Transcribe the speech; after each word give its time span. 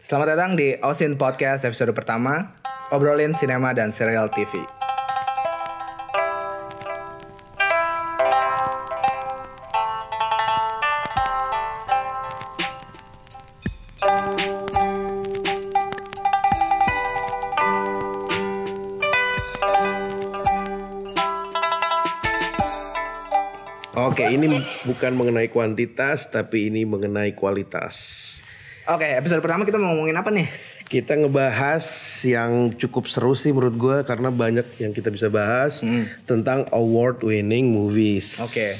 Selamat 0.00 0.32
datang 0.32 0.56
di 0.56 0.72
Osin 0.80 1.20
Podcast 1.20 1.68
episode 1.68 1.92
pertama 1.92 2.56
Obrolin 2.88 3.36
sinema 3.36 3.76
dan 3.76 3.92
serial 3.92 4.32
TV 4.32 4.64
Oke, 23.92 24.24
ini 24.32 24.56
bukan 24.88 25.12
mengenai 25.12 25.52
kuantitas, 25.52 26.32
tapi 26.32 26.72
ini 26.72 26.88
mengenai 26.88 27.36
kualitas. 27.36 28.31
Oke 28.82 29.06
episode 29.06 29.38
pertama 29.38 29.62
kita 29.62 29.78
mau 29.78 29.94
ngomongin 29.94 30.18
apa 30.18 30.34
nih? 30.34 30.50
Kita 30.90 31.14
ngebahas 31.14 31.86
yang 32.26 32.74
cukup 32.74 33.06
seru 33.06 33.32
sih 33.32 33.54
menurut 33.54 33.78
gue 33.78 33.96
karena 34.02 34.28
banyak 34.28 34.66
yang 34.76 34.90
kita 34.90 35.06
bisa 35.08 35.30
bahas 35.30 35.86
tentang 36.26 36.66
award-winning 36.68 37.70
movies. 37.70 38.42
Oke 38.42 38.74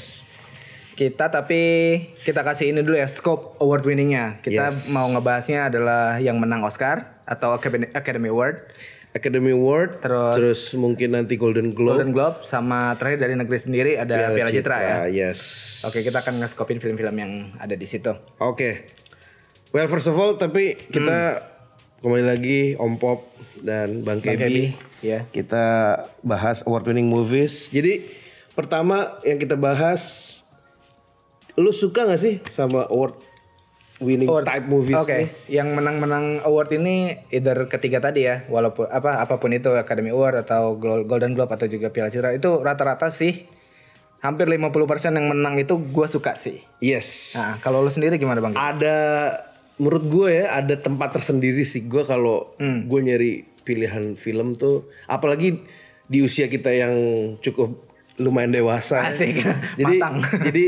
Kita 0.93 1.25
tapi 1.25 1.61
kita 2.21 2.43
kasih 2.43 2.69
ini 2.69 2.83
dulu 2.83 2.93
ya 2.93 3.09
scope 3.09 3.57
award 3.57 3.81
winningnya 3.81 4.37
Kita 4.45 4.69
Yes. 4.69 4.93
mau 4.93 5.09
ngebahasnya 5.09 5.73
adalah 5.73 6.21
yang 6.21 6.37
menang 6.37 6.61
Oscar 6.61 7.17
Atau 7.25 7.49
Academy, 7.49 7.89
Award 8.29 8.61
Academy 9.09 9.49
Award, 9.49 9.97
Terus- 9.97 10.35
terus, 10.37 10.61
mungkin 10.73 11.17
nanti 11.17 11.33
Golden 11.33 11.73
Globe, 11.73 11.97
Golden 11.97 12.13
Globe 12.13 12.45
Sama 12.45 12.93
terakhir 12.93 13.25
dari 13.25 13.33
negeri 13.33 13.57
sendiri 13.57 13.91
ada 13.97 14.37
Piala, 14.37 14.53
Citra, 14.53 14.77
ya 14.77 14.95
Yes. 15.09 15.41
Oke 15.81 16.05
kita 16.05 16.21
akan 16.21 16.43
nge-scopein 16.43 16.77
film-film 16.77 17.15
yang 17.15 17.31
ada 17.57 17.73
di 17.73 17.87
situ 17.89 18.13
Oke. 18.37 19.01
Well, 19.73 19.89
first 19.89 20.05
of 20.05 20.13
all, 20.21 20.37
tapi 20.37 20.77
kita 20.77 21.41
kembali 22.05 22.21
lagi 22.29 22.59
Om 22.77 22.93
Pop 23.01 23.25
dan 23.57 24.05
Bang, 24.05 24.21
Bang 24.21 24.37
Kebi. 24.37 24.77
Ya. 25.01 25.25
Kita 25.33 25.97
bahas 26.21 26.61
award-winning 26.61 27.09
movies. 27.09 27.73
Jadi 27.73 28.05
pertama 28.53 29.17
yang 29.25 29.41
kita 29.41 29.57
bahas, 29.57 30.37
lu 31.57 31.73
suka 31.73 32.05
gak 32.05 32.21
sih 32.21 32.37
sama 32.53 32.85
award 32.85 33.17
winning 33.97 34.29
Award. 34.29 34.45
type 34.45 34.69
movies? 34.69 34.93
Oke, 34.93 35.09
nih? 35.09 35.57
yang 35.57 35.73
menang-menang 35.73 36.45
award 36.45 36.69
ini 36.77 37.17
either 37.33 37.65
ketiga 37.65 37.97
tadi 37.97 38.29
ya, 38.29 38.45
walaupun 38.53 38.85
apa 38.93 39.25
apa 39.25 39.41
pun 39.41 39.57
itu 39.57 39.73
Academy 39.73 40.13
Award 40.13 40.45
atau 40.45 40.77
Golden 40.77 41.33
Globe 41.33 41.49
atau 41.49 41.65
juga 41.65 41.89
Piala 41.89 42.13
Citra 42.13 42.29
itu 42.29 42.61
rata-rata 42.61 43.09
sih 43.09 43.49
hampir 44.21 44.45
50% 44.45 45.17
yang 45.17 45.33
menang 45.33 45.57
itu 45.57 45.81
gue 45.81 46.05
suka 46.05 46.37
sih. 46.37 46.61
Yes. 46.77 47.33
Nah, 47.33 47.57
kalau 47.57 47.81
lu 47.81 47.89
sendiri 47.89 48.21
gimana 48.21 48.37
Bang? 48.37 48.53
Ada 48.53 48.95
menurut 49.75 50.03
gue 50.03 50.27
ya 50.35 50.53
ada 50.53 50.75
tempat 50.75 51.13
tersendiri 51.13 51.63
sih 51.63 51.83
gue 51.83 52.03
kalau 52.03 52.53
Hmm. 52.55 52.85
gue 52.85 52.99
nyari 53.01 53.31
pilihan 53.59 54.13
film 54.13 54.53
tuh 54.53 54.75
apalagi 55.05 55.63
di 56.03 56.19
usia 56.19 56.45
kita 56.45 56.69
yang 56.69 56.93
cukup 57.39 57.79
lumayan 58.15 58.51
dewasa 58.51 59.07
Asik. 59.07 59.41
jadi 59.79 59.95
Matang. 59.97 60.15
jadi 60.47 60.63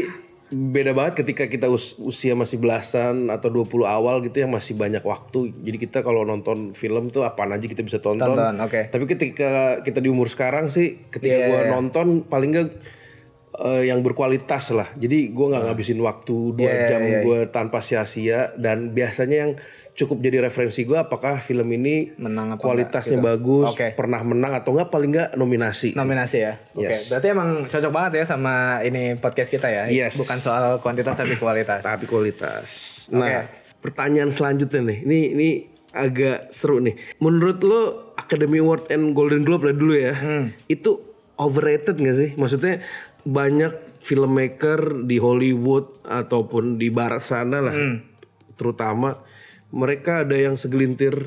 beda 0.47 0.91
banget 0.91 1.19
ketika 1.19 1.45
kita 1.45 1.67
us- 1.67 1.97
usia 1.97 2.33
masih 2.33 2.55
belasan 2.55 3.27
atau 3.27 3.49
20 3.49 3.65
awal 3.83 4.21
gitu 4.21 4.39
yang 4.39 4.49
masih 4.49 4.73
banyak 4.73 5.01
waktu 5.01 5.51
jadi 5.55 5.77
kita 5.79 5.99
kalau 5.99 6.21
nonton 6.21 6.71
film 6.71 7.09
tuh 7.09 7.21
apaan 7.21 7.49
aja 7.51 7.65
kita 7.65 7.81
bisa 7.81 7.97
tonton, 7.97 8.29
Tonton, 8.31 8.55
oke. 8.59 8.81
tapi 8.87 9.05
ketika 9.05 9.51
kita 9.79 9.97
di 9.97 10.07
umur 10.07 10.25
sekarang 10.25 10.69
sih 10.69 11.01
ketika 11.03 11.35
Iya, 11.35 11.47
gua 11.47 11.59
iya. 11.59 11.69
nonton 11.71 12.07
paling 12.23 12.49
nggak 12.51 12.67
eh, 13.57 13.83
yang 13.85 13.99
berkualitas 13.99 14.69
lah 14.69 14.91
jadi 14.93 15.29
gua 15.29 15.45
nggak 15.49 15.63
ngabisin 15.65 15.99
waktu 15.99 16.35
dua 16.51 16.67
Iya, 16.67 16.87
jam 16.87 17.01
iya, 17.01 17.19
gue 17.21 17.39
tanpa 17.47 17.79
sia-sia 17.79 18.51
dan 18.55 18.89
biasanya 18.89 19.37
yang 19.39 19.53
cukup 19.93 20.19
jadi 20.19 20.43
referensi 20.43 20.83
gue 20.83 20.93
apakah 20.93 21.39
film 21.39 21.71
ini 21.71 22.11
Menang 22.17 22.59
kualitasnya 22.59 23.15
enggak, 23.15 23.31
bagus 23.31 23.67
Oke. 23.71 23.87
pernah 23.93 24.19
menang 24.21 24.51
atau 24.53 24.75
enggak 24.75 24.89
paling 24.89 25.07
nggak 25.09 25.29
nominasi 25.33 25.95
Nominasi 25.95 26.37
ya. 26.37 26.59
Oke, 26.69 26.83
Yes. 26.85 27.07
berarti 27.07 27.27
emang 27.29 27.49
cocok 27.65 27.91
banget 27.93 28.11
ya 28.13 28.23
sama 28.27 28.53
ini 28.81 29.15
podcast 29.15 29.47
kita 29.47 29.65
ya. 29.65 29.83
Yes. 29.87 30.15
Bukan 30.15 30.35
soal 30.37 30.79
kuantitas 30.79 31.15
tapi 31.15 31.35
kualitas. 31.35 31.79
tapi 31.79 32.03
kualitas 32.05 32.67
nah 33.07 33.47
pertanyaan 33.77 34.29
selanjutnya 34.29 34.83
nih 34.83 34.97
ini 35.01 35.19
ini 35.31 35.49
agak 35.91 36.49
seru 36.49 36.81
nih 36.81 36.91
menurut 37.17 37.61
lo 37.61 37.81
Academy 38.15 38.59
Award 38.59 38.89
and 38.89 39.13
Golden 39.13 39.41
Globe 39.41 39.63
lah 39.63 39.73
dulu 39.73 39.93
ya 39.93 40.11
Hmm. 40.11 40.51
itu 40.67 40.99
overrated 41.35 41.95
gak 41.95 42.17
sih 42.17 42.29
maksudnya 42.33 42.83
banyak 43.25 43.73
filmmaker 44.05 45.01
di 45.03 45.17
Hollywood 45.17 46.05
ataupun 46.05 46.77
di 46.77 46.93
barat 46.93 47.25
sana 47.25 47.57
lah 47.57 47.73
Hmm. 47.73 47.97
terutama 48.53 49.17
mereka 49.73 50.23
ada 50.23 50.37
yang 50.37 50.55
segelintir 50.55 51.25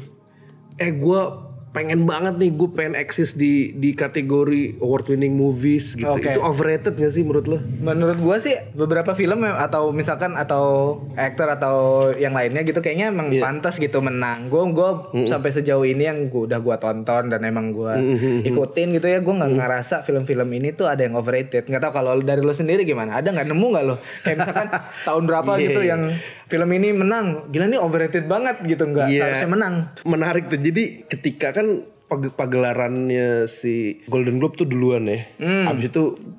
eh 0.78 0.92
gue 0.94 1.20
pengen 1.68 2.04
banget 2.04 2.34
nih 2.36 2.50
gue 2.50 2.68
pengen 2.70 2.94
eksis 2.94 3.32
di 3.32 3.70
di 3.72 3.92
kategori 3.92 4.78
award 4.78 5.04
winning 5.06 5.32
movies 5.32 5.92
gitu 5.92 6.08
Oke. 6.08 6.24
itu 6.26 6.40
overrated 6.40 6.92
gak 6.92 7.10
sih 7.10 7.20
menurut 7.20 7.44
lo 7.46 7.58
Menurut 7.78 8.18
gua 8.18 8.36
sih 8.36 8.56
beberapa 8.72 9.12
film 9.12 9.40
ya, 9.40 9.60
atau 9.60 9.90
misalkan 9.90 10.32
atau 10.32 10.96
aktor 11.14 11.48
atau 11.50 11.76
yang 12.12 12.32
lainnya 12.32 12.60
gitu 12.62 12.78
kayaknya 12.78 13.08
emang 13.08 13.28
Iya. 13.28 13.40
pantas 13.40 13.76
gitu 13.76 13.98
menang. 13.98 14.48
Gua 14.48 14.64
gua 14.66 14.88
sampai 15.24 15.50
sejauh 15.50 15.82
ini 15.82 16.04
yang 16.04 16.26
gua 16.26 16.44
udah 16.44 16.58
gua 16.58 16.76
tonton 16.76 17.28
dan 17.28 17.40
emang 17.42 17.70
gua 17.70 17.96
ikutin 18.42 18.92
gitu 18.92 19.06
ya, 19.06 19.18
gua 19.18 19.38
nggak 19.38 19.52
ngerasa 19.54 19.96
film-film 20.02 20.48
ini 20.50 20.72
tuh 20.72 20.86
ada 20.86 21.00
yang 21.00 21.14
overrated. 21.14 21.64
Nggak 21.64 21.82
tahu 21.82 21.92
kalau 21.94 22.18
dari 22.18 22.40
lo 22.40 22.52
sendiri 22.52 22.82
gimana? 22.82 23.16
Ada 23.16 23.30
nggak 23.30 23.46
nemu 23.46 23.66
nggak 23.68 23.84
lo? 23.84 23.96
Kayak 24.22 24.36
misalkan 24.38 24.68
tahun 25.08 25.22
berapa 25.24 25.50
Iya, 25.50 25.62
gitu 25.64 25.80
iya. 25.80 25.90
yang 25.92 26.02
film 26.48 26.68
ini 26.72 26.90
menang. 26.90 27.46
Gila 27.48 27.66
nih 27.66 27.76
overrated 27.76 28.24
banget 28.24 28.64
gitu 28.64 28.84
nggak 28.84 29.06
Iya. 29.06 29.20
seharusnya 29.22 29.50
menang. 29.50 29.74
Menarik 30.02 30.48
tuh. 30.48 30.58
Jadi 30.58 31.04
ketika 31.04 31.52
kan 31.52 31.84
pag- 32.04 32.32
pagelarannya 32.32 33.44
si 33.44 34.00
Golden 34.06 34.40
Globe 34.40 34.56
tuh 34.56 34.64
duluan 34.64 35.04
ya. 35.04 35.28
Itu 35.28 35.44
Habis 35.68 35.92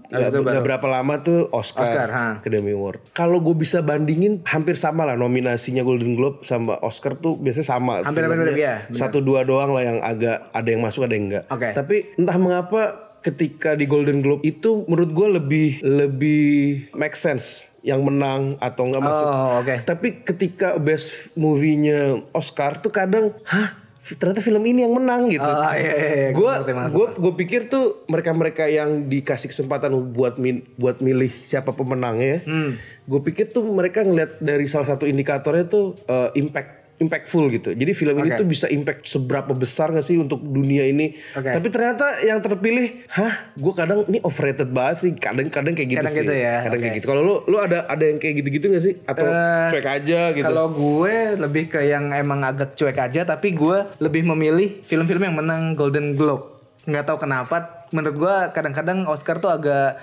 nggak 0.09 0.30
itu 0.31 0.40
nggak 0.42 0.66
berapa 0.66 0.88
lama 0.90 1.22
tuh 1.22 1.46
Oscar, 1.50 1.86
Oscar, 1.86 2.09
ha. 2.09 2.28
Academy 2.38 2.74
Award. 2.74 3.14
Kalau 3.14 3.38
gue 3.40 3.53
bisa 3.53 3.80
bandingin 3.80 4.42
hampir 4.44 4.75
sama 4.75 5.06
lah 5.06 5.14
nominasinya 5.14 5.81
Golden 5.81 6.18
Globe 6.18 6.41
sama 6.41 6.74
Oscar 6.80 7.14
tuh 7.16 7.38
biasanya 7.38 7.68
sama. 7.70 8.02
Hampir-hampir 8.02 8.34
Filmnya 8.36 8.50
mirip, 8.52 8.58
ya. 8.59 8.76
Satu 8.91 9.22
dua 9.22 9.46
doang 9.46 9.70
lah 9.70 9.86
yang 9.86 10.02
agak 10.02 10.50
ada 10.50 10.68
yang 10.68 10.81
masuk 10.81 11.06
ada 11.06 11.14
yang 11.14 11.30
enggak. 11.30 11.46
Oke. 11.47 11.70
Tapi 11.72 11.96
entah 12.18 12.38
mengapa 12.38 12.81
ketika 13.20 13.76
di 13.76 13.84
Golden 13.84 14.24
Globe 14.24 14.41
itu 14.41 14.88
menurut 14.88 15.12
gue 15.12 15.28
lebih 15.36 15.70
lebih 15.84 16.47
make 16.96 17.14
sense 17.14 17.69
yang 17.81 18.01
menang 18.03 18.59
atau 18.59 18.84
enggak 18.88 19.03
masuk. 19.03 19.25
Oh, 19.25 19.50
oke. 19.63 19.75
Tapi 19.88 20.07
ketika 20.23 20.75
best 20.79 21.31
movie-nya 21.35 22.19
Oscar 22.35 22.79
tuh 22.84 22.91
kadang, 22.91 23.35
hah? 23.47 23.79
Ternyata 24.09 24.41
film 24.41 24.66
ini 24.66 24.81
yang 24.81 24.95
menang 24.97 25.29
gitu. 25.29 25.45
Oh, 25.45 25.69
iya, 25.75 25.94
iya, 25.94 26.13
iya. 26.17 26.29
Gue 26.34 26.50
gue 26.66 27.07
gue 27.13 27.34
pikir 27.45 27.69
tuh 27.69 28.01
mereka-mereka 28.09 28.66
yang 28.66 29.06
dikasih 29.06 29.53
kesempatan 29.53 29.94
buat 30.16 30.41
min, 30.41 30.66
buat 30.81 30.97
milih 30.97 31.29
siapa 31.45 31.78
pemenangnya. 31.78 32.41
Hmm. 32.41 32.81
Gue 33.06 33.22
pikir 33.22 33.53
tuh 33.53 33.62
mereka 33.69 34.01
ngeliat 34.01 34.41
dari 34.41 34.66
salah 34.66 34.90
satu 34.90 35.06
indikatornya 35.06 35.69
tuh 35.69 35.94
eh, 36.09 36.34
impact 36.41 36.78
impactful 36.99 37.47
gitu. 37.49 37.71
Jadi 37.71 37.91
film 37.91 38.19
ini 38.19 38.29
Oke. 38.29 38.37
tuh 38.37 38.47
bisa 38.47 38.67
impact 38.67 39.07
seberapa 39.07 39.51
besar 39.51 39.89
gak 39.89 40.03
sih 40.03 40.15
untuk 40.15 40.39
dunia 40.39 40.83
ini. 40.83 41.15
Oke. 41.33 41.47
Tapi 41.49 41.67
ternyata 41.69 42.19
yang 42.21 42.39
terpilih, 42.39 43.07
hah? 43.09 43.55
Gue 43.55 43.73
kadang 43.73 44.03
ini 44.05 44.19
overrated 44.19 44.69
banget 44.69 44.95
sih. 44.99 45.11
Kadang-kadang 45.15 45.73
kayak 45.73 45.89
gitu 45.89 45.99
Kadang 45.99 46.13
sih. 46.13 46.21
gitu 46.21 46.33
ya, 46.35 46.55
Kadang 46.61 46.79
kayak 46.79 46.91
oke. 46.91 46.97
gitu. 46.99 47.07
Kalau 47.07 47.21
lu 47.23 47.35
lu 47.47 47.57
ada 47.57 47.87
ada 47.87 48.03
yang 48.03 48.19
kayak 48.19 48.35
gitu-gitu 48.43 48.65
gak 48.69 48.83
sih? 48.83 48.93
Atau 49.03 49.25
Eh, 49.25 49.67
cuek 49.71 49.87
aja 49.87 50.19
gitu? 50.35 50.43
Kalau 50.43 50.65
gue 50.67 51.15
lebih 51.39 51.63
ke 51.67 51.79
yang 51.81 52.11
emang 52.11 52.43
agak 52.43 52.75
cuek 52.75 52.99
aja, 52.99 53.23
tapi 53.23 53.55
gue 53.55 53.77
lebih 53.97 54.27
memilih 54.27 54.83
film-film 54.83 55.23
yang 55.23 55.35
menang 55.35 55.73
Golden 55.73 56.13
Globe. 56.13 56.59
Nggak 56.89 57.05
tahu 57.05 57.17
kenapa, 57.22 57.85
menurut 57.89 58.16
gue 58.17 58.35
kadang-kadang 58.50 59.05
Oscar 59.05 59.38
tuh 59.38 59.50
agak 59.50 59.97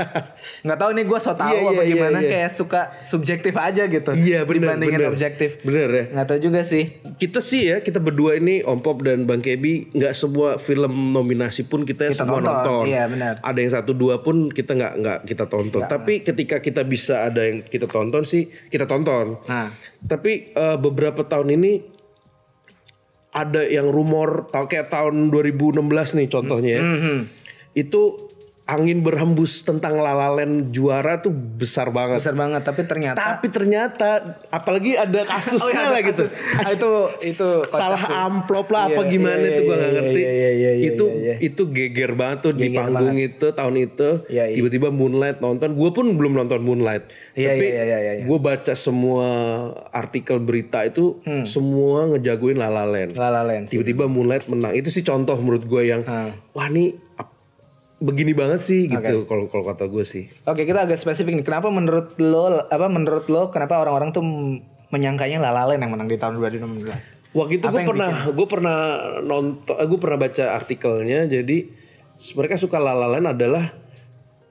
nggak 0.64 0.78
tahu 0.78 0.90
nih 0.92 1.04
gue 1.04 1.18
so 1.18 1.32
tahu 1.32 1.52
Iya, 1.52 1.68
apa 1.68 1.82
iya, 1.82 1.92
gimana, 1.92 2.18
iya. 2.18 2.30
kayak 2.30 2.50
suka 2.52 2.80
subjektif 3.02 3.54
aja 3.54 3.84
gitu. 3.84 4.10
Iya, 4.12 4.44
bener, 4.44 4.72
dibandingin 4.76 5.00
bener. 5.00 5.10
objektif. 5.10 5.50
Bener 5.60 5.88
ya. 5.88 6.04
Nggak 6.12 6.26
tahu 6.26 6.38
juga 6.40 6.60
sih. 6.62 6.84
kita 7.16 7.40
sih 7.40 7.68
ya 7.68 7.76
kita 7.80 8.00
berdua 8.00 8.34
ini 8.34 8.64
Om 8.64 8.80
Pop 8.80 9.04
dan 9.04 9.24
Bang 9.24 9.40
Kebi 9.40 9.92
nggak 9.92 10.12
semua 10.12 10.56
film 10.56 11.12
nominasi 11.12 11.64
pun 11.64 11.84
kita, 11.84 12.08
Kita 12.08 12.24
semua 12.24 12.40
tonton, 12.40 12.54
nonton. 12.56 12.82
iya, 12.88 13.04
benar. 13.04 13.34
Ada 13.40 13.58
yang 13.58 13.72
satu 13.72 13.92
dua 13.92 14.20
pun 14.20 14.48
kita 14.48 14.72
nggak 14.72 14.92
nggak 14.96 15.18
kita 15.28 15.44
tonton. 15.46 15.82
Tapi 15.84 16.24
ketika 16.24 16.56
kita 16.58 16.82
bisa 16.82 17.28
ada 17.28 17.44
yang 17.44 17.60
kita 17.62 17.84
tonton 17.84 18.24
sih 18.24 18.48
kita 18.66 18.84
tonton. 18.84 19.36
Nah. 19.44 19.68
Tapi 20.00 20.50
eh, 20.50 20.76
beberapa 20.76 21.20
tahun 21.22 21.52
ini 21.52 21.99
ada 23.30 23.62
yang 23.62 23.90
rumor 23.90 24.50
kayak 24.50 24.90
tahun 24.90 25.30
2016 25.30 26.18
nih 26.18 26.28
contohnya 26.30 26.70
ya. 26.78 26.82
Mhm. 26.82 27.18
Itu 27.74 28.29
angin 28.70 29.02
berhembus 29.02 29.60
tentang 29.60 29.98
La 29.98 30.14
La 30.14 30.30
Land 30.30 30.70
juara 30.70 31.18
tuh 31.18 31.34
besar 31.34 31.90
banget. 31.90 32.22
Besar 32.22 32.32
banget 32.32 32.62
tapi 32.62 32.82
ternyata 32.84 33.18
Tapi 33.18 33.46
ternyata 33.48 34.08
apalagi 34.46 34.94
ada 34.94 35.26
kasusnya 35.32 35.74
ada 35.82 35.90
lah 35.90 36.00
gitu. 36.00 36.24
Ah, 36.56 36.70
itu 36.70 36.90
itu 37.32 37.48
Salah 37.66 37.98
sih. 37.98 38.14
amplop 38.14 38.70
lah 38.70 38.86
apa 38.86 39.02
Iya, 39.02 39.10
gimana 39.10 39.36
iya, 39.36 39.50
itu 39.50 39.60
gua 39.60 39.70
iya, 39.70 39.80
nggak 39.80 39.92
ngerti. 39.92 40.20
iya, 40.20 40.30
iya, 40.30 40.50
iya, 40.52 40.70
itu 40.86 41.04
iya, 41.04 41.18
iya. 41.18 41.34
itu 41.42 41.62
geger 41.66 42.12
banget 42.14 42.38
tuh 42.40 42.52
di 42.52 42.62
Geger 42.64 42.86
panggung 42.86 43.18
itu 43.18 43.46
tahun 43.50 43.74
itu. 43.76 44.08
Iya, 44.28 44.44
iya. 44.46 44.54
Tiba-tiba 44.54 44.88
Moonlight 44.88 45.38
nonton. 45.40 45.68
Gue 45.72 45.90
pun 45.90 46.06
belum 46.12 46.32
nonton 46.36 46.60
Moonlight. 46.60 47.10
Iya, 47.34 47.50
Tapi 47.50 47.66
iya, 47.66 47.82
iya, 47.82 47.98
iya, 47.98 48.12
iya. 48.16 48.24
gue 48.24 48.38
baca 48.38 48.72
semua 48.72 49.26
artikel 49.90 50.38
berita 50.38 50.82
itu 50.82 51.18
Hmm. 51.20 51.42
semua 51.42 52.06
ngejagoin 52.06 52.54
La 52.54 52.68
La 52.68 52.84
Land. 52.84 53.14
La 53.14 53.28
La 53.28 53.42
Land. 53.42 53.66
Tiba-tiba 53.66 54.06
Moonlight 54.06 54.46
menang. 54.46 54.70
Itu 54.72 54.88
sih 54.88 55.02
contoh 55.02 55.34
menurut 55.36 55.64
gue 55.64 55.82
yang 55.84 56.02
Ah. 56.02 56.30
wah 56.52 56.66
nih 56.66 56.94
begini 58.00 58.32
banget 58.32 58.64
sih 58.64 58.88
gitu 58.88 59.28
kalau 59.28 59.46
kalau 59.46 59.64
kata 59.68 59.84
gue 59.86 60.04
sih. 60.08 60.24
Oke, 60.48 60.64
kita 60.64 60.88
agak 60.88 60.96
spesifik 60.96 61.36
nih. 61.36 61.44
Kenapa 61.44 61.68
menurut 61.68 62.16
lo 62.16 62.64
apa 62.64 62.88
menurut 62.88 63.28
lo 63.28 63.52
kenapa 63.52 63.76
orang-orang 63.76 64.10
tuh 64.10 64.24
menyangkanya 64.90 65.38
La 65.38 65.52
La 65.52 65.68
Land 65.68 65.84
yang 65.84 65.92
menang 65.92 66.08
di 66.08 66.16
tahun 66.16 66.40
2016? 66.40 67.36
Waktu 67.36 67.52
itu 67.60 67.64
gue 67.68 67.82
pernah 67.86 68.12
gue 68.26 68.46
pernah 68.48 68.78
nonton 69.20 69.76
gue 69.76 69.98
pernah 70.00 70.18
baca 70.18 70.44
artikelnya 70.56 71.28
jadi 71.28 71.56
mereka 72.34 72.56
suka 72.56 72.80
La 72.80 72.96
La 72.96 73.06
Land 73.06 73.28
adalah 73.30 73.70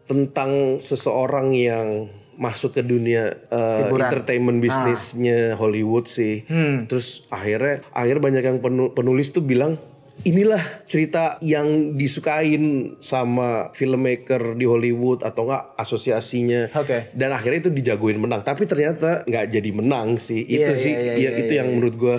tentang 0.06 0.78
seseorang 0.80 1.54
yang 1.54 2.08
masuk 2.40 2.72
ke 2.72 2.82
dunia 2.82 3.36
uh, 3.52 3.92
entertainment 4.08 4.64
bisnisnya 4.64 5.60
Hollywood 5.60 6.08
sih. 6.08 6.48
Terus 6.88 7.28
akhirnya 7.28 7.84
akhirnya 7.92 8.24
banyak 8.24 8.44
yang 8.46 8.58
penu- 8.64 8.94
penulis 8.96 9.30
tuh 9.30 9.44
bilang 9.44 9.76
inilah 10.24 10.84
cerita 10.86 11.40
yang 11.40 11.96
disukain 11.96 12.96
sama 13.00 13.72
filmmaker 13.72 14.56
di 14.56 14.66
Hollywood 14.68 15.24
atau 15.24 15.48
enggak 15.48 15.64
asosiasinya. 15.76 16.72
Oke. 16.76 17.12
dan 17.16 17.32
akhirnya 17.32 17.70
itu 17.70 17.72
dijagoin 17.72 18.20
menang. 18.20 18.42
Tapi 18.44 18.66
ternyata 18.66 19.24
nggak 19.24 19.46
jadi 19.52 19.70
menang 19.72 20.20
sih. 20.20 20.44
Itu 20.44 20.72
Iya, 20.72 20.84
sih 20.84 20.94
iya, 20.94 21.02
iya, 21.02 21.14
ya, 21.14 21.16
iya, 21.18 21.32
itu 21.46 21.54
iya, 21.56 21.60
yang 21.64 21.68
menurut 21.76 21.96
gua 21.96 22.18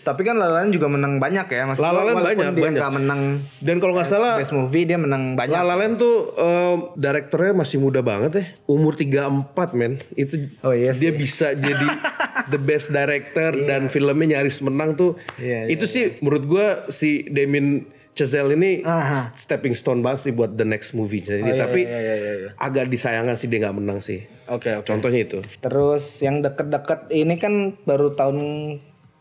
Tapi 0.00 0.20
kan 0.22 0.34
La 0.34 0.46
La 0.46 0.60
Land 0.60 0.72
juga 0.72 0.86
menang 0.86 1.16
banyak 1.16 1.46
ya, 1.46 1.62
Mas. 1.64 1.76
La 1.76 1.90
La 1.90 2.02
Land 2.02 2.16
Walaupun 2.16 2.24
banyak, 2.24 2.46
dia 2.50 2.64
banyak. 2.64 2.80
nggak 2.80 2.94
menang 2.94 3.20
dan 3.60 3.76
kalau 3.76 3.92
nggak 3.92 4.08
salah 4.08 4.34
best 4.34 4.52
movie 4.52 4.84
dia 4.84 4.96
menang 4.96 5.34
banyak. 5.34 5.52
La 5.52 5.62
La 5.62 5.74
Land 5.74 5.94
tuh 5.96 6.16
eh, 6.32 6.76
direkturnya 6.94 7.52
masih 7.54 7.76
muda 7.78 8.00
banget 8.00 8.30
ya 8.32 8.44
umur 8.66 8.94
34 8.94 9.52
men 9.72 10.00
itu 10.14 10.48
Oh, 10.60 10.72
iya 10.72 10.90
dia 10.92 11.10
bisa 11.10 11.52
jadi 11.52 11.86
the 12.52 12.58
best 12.58 12.90
director 12.90 13.52
dan 13.60 13.86
filmnya 13.86 14.36
nyaris 14.36 14.60
menang 14.60 14.94
tuh 14.94 15.14
Iya, 15.36 15.68
itu 15.68 15.84
sih 15.84 16.16
menurut 16.18 16.44
gua 16.44 16.66
si 16.88 17.24
Damien 17.26 17.84
Chazelle 18.10 18.52
ini 18.52 18.82
Aha. 18.82 19.32
stepping 19.34 19.72
stone 19.72 20.00
banget 20.00 20.20
sih 20.22 20.32
buat 20.32 20.52
the 20.52 20.64
next 20.64 20.92
movie 20.92 21.20
jadi 21.20 21.46
iya, 21.46 21.56
tapi 21.58 21.80
iya, 21.82 22.00
iya, 22.00 22.14
iya, 22.16 22.32
iya. 22.36 22.48
agak 22.56 22.88
disayangkan 22.88 23.36
sih 23.36 23.46
dia 23.46 23.62
nggak 23.62 23.76
menang 23.76 24.00
sih 24.00 24.26
Oke, 24.46 24.74
oke. 24.74 24.82
contohnya 24.84 25.22
itu 25.22 25.38
Terus 25.56 26.18
yang 26.18 26.42
deket-deket 26.42 27.06
ini 27.08 27.38
kan 27.38 27.78
baru 27.80 28.10
tahun 28.10 28.38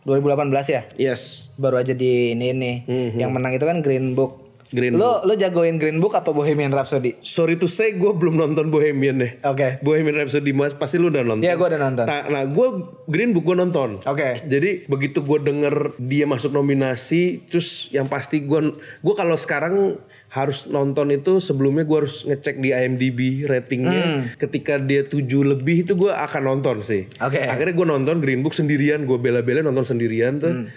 2018 0.03 0.75
ya? 0.75 0.81
yes 0.95 1.51
Baru 1.59 1.75
aja 1.75 1.91
di 1.91 2.31
ini 2.31 2.55
nih. 2.55 2.75
Yang 3.19 3.31
menang 3.35 3.51
itu 3.55 3.65
kan 3.67 3.83
Green 3.83 4.15
Book. 4.15 4.48
Green 4.69 4.93
lo 4.93 5.25
lo 5.25 5.33
jagoin 5.33 5.81
Green 5.81 5.97
Book 5.97 6.13
apa 6.13 6.29
Bohemian 6.29 6.69
Rhapsody? 6.69 7.17
sorry 7.19 7.57
to 7.57 7.65
say 7.65 7.93
gue 7.93 8.11
belum 8.13 8.37
nonton 8.37 8.69
Bohemian 8.69 9.17
deh 9.17 9.31
Oke. 9.41 9.81
Bohemian 9.81 10.13
Rhapsody 10.15 10.53
mas 10.53 10.77
pasti 10.77 11.01
lu 11.01 11.09
udah 11.09 11.25
nonton 11.25 11.41
Iya, 11.41 11.57
gua 11.57 11.73
udah 11.73 11.81
nonton. 11.81 12.05
nah, 12.05 12.21
nah 12.29 12.43
gue 12.45 12.67
Green 13.05 13.33
Book 13.33 13.45
gue 13.45 13.57
nonton 13.57 14.05
Oke. 14.05 14.37
Jadi 14.45 14.85
begitu 14.85 15.19
gue 15.19 15.39
denger 15.41 15.97
dia 15.97 16.23
masuk 16.23 16.53
nominasi, 16.53 17.43
terus 17.45 17.89
yang 17.89 18.05
pasti 18.05 18.41
gue 18.41 18.59
gue 18.77 19.15
kalau 19.15 19.33
sekarang 19.35 19.97
harus 20.29 20.69
nonton 20.69 21.09
itu 21.09 21.41
sebelumnya 21.41 21.89
gue 21.89 22.05
harus 22.05 22.21
ngecek 22.21 22.61
di 22.61 22.69
IMDb 22.69 23.49
ratingnya. 23.49 24.37
Ketika 24.37 24.77
dia 24.77 25.01
7 25.01 25.25
lebih 25.25 25.89
itu 25.89 25.97
gue 25.97 26.13
akan 26.13 26.41
nonton 26.45 26.85
sih. 26.85 27.09
Oke. 27.17 27.41
Akhirnya 27.41 27.73
gue 27.73 27.87
nonton 27.87 28.21
Green 28.21 28.45
Book 28.45 28.53
sendirian, 28.53 29.09
gue 29.09 29.17
bela-bela 29.17 29.65
nonton 29.65 29.89
sendirian 29.89 30.37
tuh, 30.37 30.69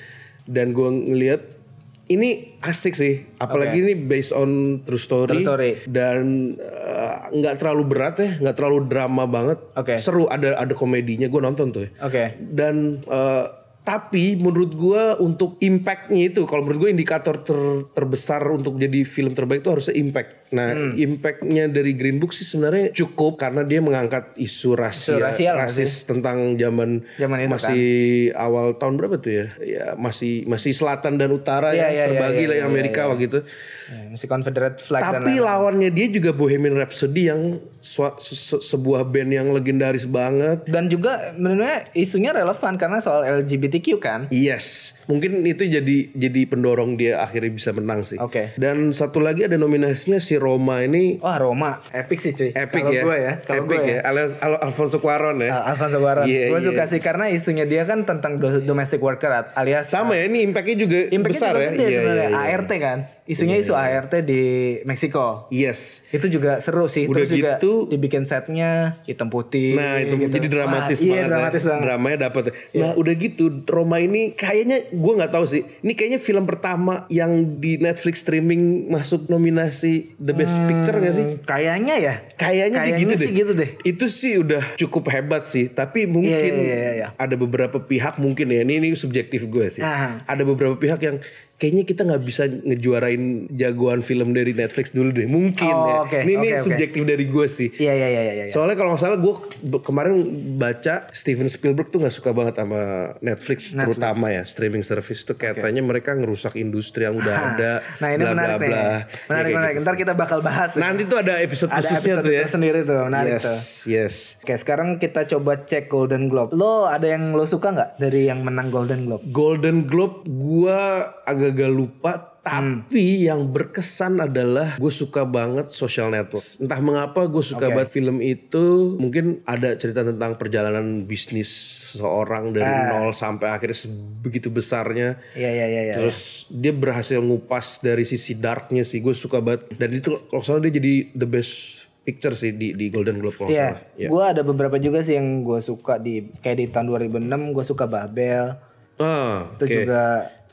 dan 0.49 0.73
gue 0.73 0.89
ngeliat 0.89 1.62
ini 2.05 2.59
asik 2.59 2.93
sih, 2.93 3.15
apalagi 3.39 3.79
ini 3.79 3.95
based 3.95 4.31
on 4.31 4.83
true 4.83 4.99
story, 4.99 5.39
True 5.39 5.47
story. 5.47 5.71
dan 5.87 6.53
eh, 6.59 7.17
nggak 7.31 7.63
terlalu 7.63 7.83
berat 7.87 8.15
ya, 8.19 8.31
nggak 8.39 8.57
terlalu 8.59 8.79
drama 8.87 9.25
banget, 9.25 9.59
Oke. 9.73 9.97
seru 9.97 10.27
ada 10.27 10.59
ada 10.59 10.75
komedinya 10.75 11.31
gue 11.31 11.41
nonton 11.41 11.71
tuh. 11.71 11.87
ya 11.87 11.91
Oke. 12.03 12.37
dan 12.43 12.99
eh, 12.99 13.45
tapi 13.83 14.35
menurut 14.35 14.75
gua 14.75 15.19
untuk 15.19 15.59
impactnya 15.59 16.31
itu 16.31 16.47
kalau 16.47 16.63
menurut 16.63 16.87
gue 16.87 16.91
indikator 16.95 17.43
ter- 17.43 17.91
terbesar 17.91 18.43
untuk 18.47 18.79
jadi 18.79 19.03
film 19.03 19.35
terbaik 19.35 19.63
itu 19.63 19.71
harusnya 19.71 19.95
impact 19.99 20.42
nah 20.53 20.69
Hmm. 20.71 20.93
impactnya 20.95 21.65
dari 21.67 21.93
Green 21.93 22.17
Book 22.17 22.31
sih 22.31 22.45
sebenarnya 22.45 22.93
cukup 22.93 23.35
karena 23.35 23.61
dia 23.63 23.81
mengangkat 23.81 24.37
isu 24.37 24.73
rasia, 24.73 25.17
Isu 25.17 25.25
rasial 25.25 25.55
rasis 25.57 26.05
tentang 26.05 26.55
zaman 26.55 27.01
Zaman 27.17 27.39
itu 27.39 27.49
kan. 27.49 27.57
masih 27.57 27.87
awal 28.35 28.77
tahun 28.77 28.95
berapa 28.95 29.17
tuh 29.17 29.33
ya? 29.33 29.47
Ya 29.59 29.87
masih 29.95 30.45
masih 30.45 30.71
selatan 30.71 31.17
dan 31.17 31.31
utara 31.31 31.73
Iya, 31.73 31.83
ya 31.83 31.89
iya, 31.89 31.91
iya, 31.91 32.05
terbagi 32.07 32.37
iya, 32.39 32.49
lah 32.49 32.57
iya, 32.59 32.65
Amerika 32.67 33.01
waktu 33.07 33.25
itu. 33.27 33.41
Ya, 33.85 34.03
masih 34.09 34.27
Confederate 34.27 34.79
flag 34.79 35.03
dan 35.03 35.13
tapi 35.19 35.33
lawannya 35.39 35.89
dia 35.89 36.07
juga 36.07 36.31
Bohemian 36.31 36.73
Rhapsody 36.75 37.23
yang 37.27 37.41
se- 37.79 38.19
se- 38.19 38.63
sebuah 38.63 39.05
band 39.05 39.31
yang 39.31 39.49
legendaris 39.51 40.05
banget. 40.05 40.65
Dan 40.65 40.87
juga 40.87 41.33
menurutnya 41.35 41.89
isunya 41.93 42.31
relevan 42.31 42.77
karena 42.77 42.99
soal 42.99 43.25
LGBTQ 43.41 43.87
kan. 43.99 44.21
Yes, 44.29 44.93
mungkin 45.13 45.45
itu 45.45 45.69
jadi 45.69 45.97
jadi 46.11 46.41
pendorong 46.49 46.97
dia 46.97 47.21
akhirnya 47.21 47.53
bisa 47.53 47.71
menang 47.71 48.01
sih. 48.03 48.17
Oke. 48.17 48.57
Dan 48.57 48.91
satu 48.91 49.21
lagi 49.21 49.45
ada 49.45 49.55
nominasinya 49.55 50.17
si 50.17 50.41
Roma 50.41 50.81
ini 50.81 51.21
Wah 51.21 51.37
Roma, 51.37 51.77
epic 51.93 52.19
sih 52.19 52.33
cuy. 52.33 52.51
epic 52.51 52.81
Kalau 52.81 52.91
ya. 52.91 53.03
gue 53.05 53.17
ya, 53.19 53.33
kalau 53.45 53.63
epic 53.63 53.79
gue 53.79 53.93
ya. 53.93 54.01
Al- 54.03 54.37
Al- 54.41 54.61
Alfonso 54.65 54.97
Cuarón 54.97 55.45
ya. 55.45 55.53
Ah, 55.53 55.77
Alfonso 55.77 56.01
Cuarón. 56.01 56.25
Iya, 56.25 56.49
gue 56.49 56.57
iya. 56.57 56.65
suka 56.65 56.83
sih 56.89 56.99
karena 56.99 57.29
isunya 57.29 57.69
dia 57.69 57.85
kan 57.85 58.03
tentang 58.03 58.41
do- 58.41 58.65
domestic 58.65 58.99
worker 58.99 59.29
alias 59.53 59.87
Sama 59.87 60.17
ya, 60.17 60.25
ini 60.25 60.41
impactnya 60.43 60.77
juga 60.79 60.99
Impactnya 61.07 61.21
besar 61.29 61.53
juga 61.53 61.61
ya. 61.61 61.69
Iya, 61.69 61.89
sebenarnya. 61.93 62.25
iya, 62.25 62.41
iya. 62.41 62.57
ART 62.57 62.71
kan. 62.75 62.99
Isunya 63.23 63.55
isu 63.55 63.73
ART 63.73 64.19
di 64.21 64.43
Meksiko. 64.83 65.47
Yes. 65.49 66.03
Itu 66.09 66.27
juga 66.27 66.59
seru 66.59 66.87
sih. 66.87 67.07
Udah 67.07 67.23
Terus 67.23 67.31
juga 67.31 67.51
gitu- 67.57 67.87
dibikin 67.87 68.23
setnya 68.23 68.99
hitam 69.03 69.27
putih. 69.27 69.75
Nah 69.75 69.97
itu 69.97 70.19
gitu. 70.19 70.33
jadi 70.33 70.47
dramatis 70.49 70.99
Wah, 70.99 71.07
banget. 71.07 71.15
Iya 71.15 71.25
dramatis 71.29 71.63
ya. 71.63 71.69
banget. 71.69 71.83
Dramanya 71.85 72.19
dapet. 72.21 72.43
Nah 72.73 72.91
udah 72.93 73.15
gitu 73.15 73.45
Roma 73.65 73.97
ini 73.97 74.23
kayaknya 74.33 74.91
gue 74.91 75.13
nggak 75.15 75.31
tahu 75.31 75.45
sih. 75.47 75.63
Ini 75.81 75.93
kayaknya 75.93 76.19
film 76.19 76.45
pertama 76.45 77.07
yang 77.09 77.31
di 77.57 77.79
Netflix 77.79 78.21
streaming 78.21 78.89
masuk 78.89 79.27
nominasi 79.27 80.15
The 80.17 80.33
Best 80.33 80.59
Picture 80.61 80.99
gak 80.99 81.15
sih? 81.15 81.27
Hmm, 81.29 81.39
Kayaknya 81.43 81.95
ya. 81.97 82.15
Kayaknya, 82.35 82.81
Kayaknya 82.81 82.99
gitu 82.99 83.15
sih 83.15 83.25
deh. 83.25 83.37
gitu 83.37 83.53
deh. 83.55 83.71
Itu 83.83 84.05
sih 84.07 84.33
udah 84.37 84.75
cukup 84.77 85.05
hebat 85.09 85.47
sih. 85.47 85.69
Tapi 85.69 86.05
mungkin 86.05 86.33
Iya, 86.33 86.59
iya, 86.59 86.75
iya, 86.75 86.91
iya. 86.97 87.09
ada 87.15 87.35
beberapa 87.35 87.79
pihak 87.79 88.19
mungkin 88.19 88.51
ya. 88.51 88.63
Ini, 88.63 88.79
ini 88.79 88.89
subjektif 88.93 89.47
gue 89.47 89.71
sih. 89.71 89.81
Ah. 89.81 90.21
Ada 90.25 90.43
beberapa 90.43 90.75
pihak 90.75 90.99
yang 90.99 91.23
kayaknya 91.55 91.85
kita 91.85 92.03
nggak 92.03 92.23
bisa 92.23 92.43
ngejuarain 92.47 93.23
jagoan 93.49 94.01
film 94.01 94.31
dari 94.31 94.51
Netflix 94.51 94.91
dulu 94.91 95.11
deh. 95.11 95.25
Mungkin 95.25 95.71
Oh, 95.73 95.87
ya. 95.87 95.95
oke, 96.03 96.19
ini 96.21 96.33
ini 96.33 96.49
oke, 96.49 96.55
oke. 96.55 96.65
subjektif 96.65 97.03
dari 97.03 97.25
gue 97.25 97.47
sih. 97.47 97.69
Iya 97.73 97.93
iya 97.95 98.09
iya 98.09 98.23
iya. 98.23 98.33
iya. 98.45 98.53
Soalnya 98.53 98.75
kalau 98.75 98.93
nggak 98.93 99.03
salah 99.03 99.17
gue 99.17 99.35
kemarin 99.81 100.15
baca 100.57 101.07
Steven 101.11 101.47
Spielberg 101.47 101.89
tuh 101.89 102.03
nggak 102.03 102.13
suka 102.13 102.31
banget 102.31 102.59
sama 102.59 102.81
Netflix, 103.19 103.71
terutama 103.71 104.29
ya 104.29 104.43
streaming 104.43 104.83
service 104.83 105.23
tuh 105.23 105.35
katanya 105.35 105.81
mereka 105.81 106.13
ngerusak 106.13 106.55
industri 106.55 107.05
yang 107.05 107.15
udah 107.15 107.37
ada. 107.55 107.73
Nah 107.99 108.09
ini 108.11 108.23
bla, 108.23 108.33
menarik 108.33 108.59
bla, 108.59 108.67
nih. 108.67 108.83
Menarik 109.29 109.51
Ya, 109.53 109.57
menarik. 109.57 109.73
gitu 109.73 109.83
Ntar 109.83 109.97
kita 109.97 110.13
bakal 110.13 110.39
bahas. 110.41 110.71
Nanti 110.75 111.03
tuh 111.05 111.19
ada 111.19 111.35
episode 111.39 111.71
ada 111.71 111.79
khususnya 111.81 111.99
episode 112.19 112.25
tuh 112.25 112.33
ya. 112.33 112.45
sendiri 112.47 112.79
tuh. 112.83 113.01
Menarik 113.07 113.33
yes, 113.33 113.45
tuh. 113.45 113.57
yes. 113.87 114.15
Oke 114.39 114.55
sekarang 114.57 114.89
kita 114.97 115.21
coba 115.29 115.53
cek 115.61 115.87
Golden 115.87 116.27
Globe. 116.27 116.51
Lo 116.53 116.85
ada 116.85 117.07
yang 117.07 117.33
lo 117.33 117.45
suka 117.45 117.71
nggak 117.71 117.91
dari 117.97 118.27
yang 118.27 118.43
menang 118.43 118.69
Golden 118.69 119.07
Globe? 119.07 119.23
Golden 119.29 119.87
Globe 119.87 120.27
gua 120.27 121.11
agak-agak 121.53 121.71
lupa 121.71 122.13
tapi 122.43 123.31
yang 123.31 123.55
berkesan 123.55 124.19
adalah 124.19 124.75
gue 124.75 124.91
suka 124.91 125.23
banget 125.23 125.71
Social 125.71 126.11
Network. 126.11 126.43
Entah 126.59 126.81
mengapa 126.83 127.31
gue 127.31 127.39
suka 127.39 127.71
Oke. 127.71 127.75
banget 127.79 127.91
film 127.95 128.19
itu. 128.19 128.99
Mungkin 128.99 129.47
ada 129.47 129.79
cerita 129.79 130.03
tentang 130.03 130.35
perjalanan 130.35 131.07
bisnis 131.07 131.47
seseorang 131.87 132.51
dari 132.51 132.67
nol 132.67 133.15
sampai 133.15 133.55
akhirnya 133.55 133.87
begitu 134.19 134.51
besarnya. 134.51 135.23
Iya 135.39 135.51
iya 135.55 135.67
iya. 135.71 135.83
iya. 135.87 135.95
Terus 135.95 136.51
dia 136.51 136.75
berhasil 136.75 137.23
ngupas 137.23 137.79
dari 137.79 138.03
sisi 138.03 138.35
darknya 138.35 138.83
sih. 138.83 138.99
Gue 138.99 139.15
suka 139.15 139.39
banget. 139.39 139.71
Dan 139.79 139.95
itu 139.95 140.19
kalau 140.27 140.43
salah 140.43 140.67
dia 140.67 140.75
jadi 140.75 141.15
the 141.15 141.29
best 141.31 141.79
picture 142.03 142.35
sih 142.35 142.51
di 142.51 142.75
di 142.75 142.91
Golden 142.91 143.23
Globe 143.23 143.39
kalau 143.39 143.47
nggak 143.47 143.55
Iya, 143.55 143.69
salah. 143.71 143.83
Iya. 143.95 144.09
gue 144.11 144.23
ada 144.35 144.43
beberapa 144.43 144.77
juga 144.83 145.07
sih 145.07 145.15
yang 145.15 145.47
gue 145.47 145.63
suka 145.63 146.03
di 146.03 146.27
kayak 146.43 146.59
di 146.59 146.67
tahun 146.67 146.91
2006 146.91 147.55
gue 147.55 147.63
suka 147.63 147.87
Babel. 147.87 148.59
Ah, 148.99 149.47
Itu 149.55 149.63
oke. 149.63 149.75
juga 149.79 150.03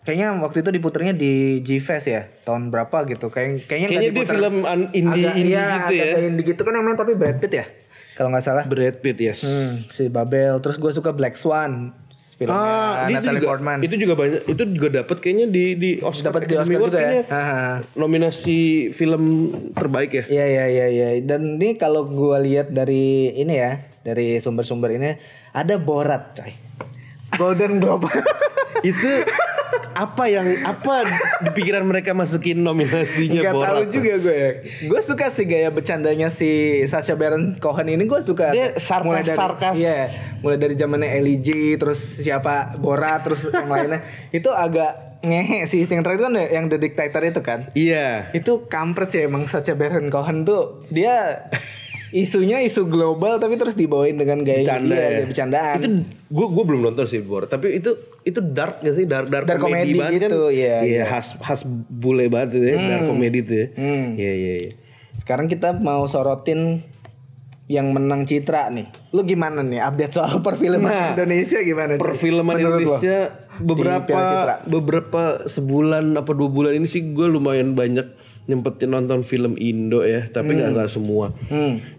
kayaknya 0.09 0.33
waktu 0.35 0.57
itu 0.59 0.69
diputernya 0.71 1.13
di 1.13 1.33
G-Fest 1.61 2.07
ya 2.07 2.25
tahun 2.41 2.67
berapa 2.67 3.05
gitu. 3.05 3.29
Kayak 3.29 3.61
kayaknya 3.63 3.87
Kayaknya 3.87 4.09
diputer- 4.11 4.33
film 4.33 4.55
indie 4.89 5.05
agak, 5.21 5.35
indie 5.35 5.45
iya, 5.47 5.65
gitu 5.77 5.93
ya. 5.93 6.05
agak 6.07 6.25
indie 6.25 6.45
gitu 6.47 6.61
kan 6.63 6.73
yang 6.73 6.83
main 6.83 6.97
tapi 6.97 7.13
Brad 7.13 7.37
Pitt 7.37 7.53
ya 7.53 7.65
kalau 8.15 8.29
nggak 8.29 8.41
salah. 8.41 8.63
Brad 8.65 8.97
Pitt 8.97 9.17
yes. 9.17 9.39
Hmm, 9.39 9.85
si 9.87 10.09
Babel. 10.09 10.57
Terus 10.57 10.75
gue 10.75 10.91
suka 10.91 11.13
Black 11.13 11.37
Swan 11.37 11.93
filmnya 12.35 12.55
Ah, 12.55 13.05
itu 13.05 13.15
Natalie 13.17 13.35
juga, 13.37 13.49
Portman. 13.49 13.77
itu 13.81 13.95
juga 13.97 14.13
banyak 14.15 14.41
itu 14.45 14.63
juga 14.69 14.87
dapat 14.97 15.17
kayaknya 15.17 15.45
di 15.47 15.65
di 15.75 15.89
Oscar 15.99 16.31
Dapat 16.31 16.41
di 16.41 16.55
Oscar 16.55 16.71
juga 16.81 16.87
ya. 16.89 16.95
kayaknya 16.95 17.23
Ah. 17.29 17.75
nominasi 17.93 18.59
film 18.89 19.23
terbaik 19.71 20.11
ya. 20.13 20.23
Iya 20.25 20.45
iya 20.47 20.65
iya 20.65 20.87
iya. 20.89 21.07
Dan 21.21 21.55
ini 21.55 21.75
kalau 21.75 22.03
gua 22.05 22.39
lihat 22.39 22.71
dari 22.71 23.29
ini 23.33 23.53
ya, 23.53 23.71
dari 24.01 24.39
sumber-sumber 24.39 24.89
ini 24.91 25.19
ada 25.51 25.75
Borat, 25.77 26.33
coy. 26.33 26.55
Golden 27.31 27.77
Globe. 27.77 28.07
itu 28.81 29.11
apa 29.91 30.23
yang 30.25 30.47
apa 30.63 31.03
di 31.41 31.49
pikiran 31.51 31.83
mereka 31.83 32.11
masukin 32.11 32.61
nominasinya 32.61 33.41
Gak 33.41 33.55
tahu 33.55 33.81
juga 33.91 34.13
gue 34.17 34.35
ya. 34.35 34.51
Gue 34.85 35.01
suka 35.01 35.27
sih 35.27 35.43
gaya 35.43 35.69
bercandanya 35.69 36.29
si 36.29 36.49
Sacha 36.85 37.13
Baron 37.13 37.57
Cohen 37.57 37.89
ini 37.89 38.03
gue 38.03 38.19
suka. 38.21 38.49
Dia 38.49 38.75
sarkas- 38.75 39.05
mulai 39.05 39.23
dari, 39.23 39.37
sarkas. 39.37 39.75
Iya, 39.75 39.97
mulai 40.39 40.57
dari 40.57 40.73
zamannya 40.73 41.09
Ellie 41.11 41.39
G, 41.39 41.49
terus 41.75 42.15
siapa 42.15 42.77
Borat, 42.77 43.25
terus 43.25 43.47
yang 43.47 43.67
lainnya. 43.67 43.99
Itu 44.31 44.51
agak 44.51 45.19
ngehe 45.19 45.67
sih. 45.67 45.83
Yang 45.83 46.01
terakhir 46.01 46.21
kan 46.23 46.33
yang 46.37 46.65
The 46.67 46.77
Dictator 46.79 47.21
itu 47.21 47.41
kan. 47.43 47.59
Iya. 47.75 48.31
Itu 48.31 48.65
kampret 48.65 49.11
sih 49.11 49.27
emang 49.27 49.45
Sacha 49.45 49.75
Baron 49.75 50.07
Cohen 50.07 50.47
tuh 50.47 50.79
dia 50.87 51.43
isunya 52.09 52.61
isu 52.65 52.89
global 52.89 53.37
tapi 53.37 53.55
terus 53.55 53.77
dibawain 53.77 54.17
dengan 54.17 54.41
gaya 54.41 54.65
Bercanda 54.65 54.95
dia, 54.95 55.09
ya. 55.09 55.25
bercandaan. 55.29 55.77
Itu 55.77 55.87
gue 56.29 56.47
gue 56.49 56.63
belum 56.65 56.81
nonton 56.89 57.05
sih 57.05 57.21
Borat, 57.21 57.49
tapi 57.49 57.77
itu 57.77 57.93
itu 58.25 58.39
dark 58.41 58.81
gak 58.81 58.95
sih? 58.97 59.05
Dark 59.05 59.29
dark, 59.29 59.45
Dark 59.45 59.61
komedi, 59.61 59.93
comedy 59.93 59.99
banget 59.99 60.21
gitu, 60.29 60.39
kan? 60.49 60.57
iya, 60.57 60.75
iya. 60.81 61.03
khas 61.05 61.37
khas 61.37 61.61
bule 61.89 62.25
banget 62.27 62.59
itu 62.61 62.65
ya, 62.73 62.75
dark 62.77 63.05
komedi 63.09 63.37
itu 63.45 63.53
ya. 63.53 63.67
Hmm. 63.77 64.05
Iya 64.17 64.33
iya 64.33 64.53
iya. 64.67 64.71
Sekarang 65.19 65.45
kita 65.45 65.77
mau 65.77 66.07
sorotin 66.09 66.81
yang 67.69 67.93
menang 67.93 68.25
Citra 68.25 68.73
nih. 68.73 68.89
Lu 69.13 69.21
gimana 69.21 69.61
nih 69.61 69.77
update 69.77 70.13
soal 70.17 70.41
perfilman 70.41 70.89
Nah, 70.89 71.13
Indonesia 71.13 71.61
gimana? 71.61 72.01
Perfilman 72.01 72.57
Menurut? 72.57 72.81
Indonesia 72.81 73.17
beberapa 73.61 74.19
beberapa 74.65 75.45
sebulan 75.45 76.17
apa 76.17 76.31
dua 76.33 76.49
bulan 76.49 76.73
ini 76.73 76.89
sih 76.89 77.13
gue 77.13 77.29
lumayan 77.29 77.77
banyak 77.77 78.09
nyempetin 78.49 78.89
nonton 78.89 79.21
film 79.21 79.53
Indo 79.55 80.01
ya, 80.01 80.25
tapi 80.25 80.57
nggak 80.57 80.73
nggak 80.73 80.89
semua. 80.89 81.29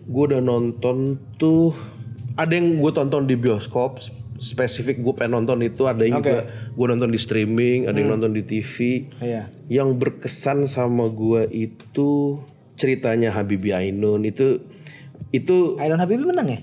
Gue 0.04 0.23
udah 0.26 0.42
nonton 0.42 1.16
tuh 1.38 1.73
ada 2.35 2.50
yang 2.50 2.75
gue 2.75 2.90
tonton 2.90 3.25
di 3.25 3.35
bioskop 3.35 4.02
spesifik 4.37 4.99
gue 4.99 5.12
pengen 5.12 5.37
nonton 5.38 5.61
itu 5.61 5.85
ada 5.85 6.00
yang 6.00 6.19
Oke. 6.19 6.33
juga 6.33 6.40
gue 6.49 6.87
nonton 6.88 7.12
di 7.12 7.21
streaming 7.21 7.85
ada 7.85 7.92
yang 7.95 8.16
nonton 8.16 8.33
di 8.33 8.40
TV 8.40 9.04
Iya. 9.21 9.52
yang 9.69 10.00
berkesan 10.00 10.64
sama 10.64 11.12
gue 11.12 11.45
itu 11.52 12.40
ceritanya 12.73 13.37
Habibie 13.37 13.76
Ainun 13.76 14.25
itu 14.25 14.64
itu 15.28 15.76
Ainun 15.76 16.00
Habibie 16.00 16.25
menang 16.25 16.49
ya? 16.49 16.61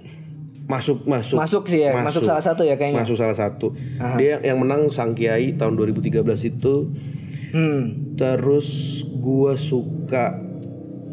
masuk 0.66 1.06
masuk 1.06 1.38
Masuk 1.38 1.64
sih 1.70 1.86
ya, 1.86 1.94
masuk 1.96 2.26
salah 2.26 2.42
satu 2.42 2.66
ya 2.66 2.76
kayaknya. 2.76 3.06
masuk 3.06 3.14
salah 3.14 3.38
satu 3.38 3.72
dia 4.18 4.42
yang 4.42 4.58
menang 4.58 4.90
Sang 4.90 5.14
Kiai 5.14 5.54
tahun 5.54 5.78
2013 5.78 6.26
itu 6.50 6.74
Hmm. 7.50 7.82
terus 8.14 8.68
gua 9.14 9.56
suka 9.56 10.36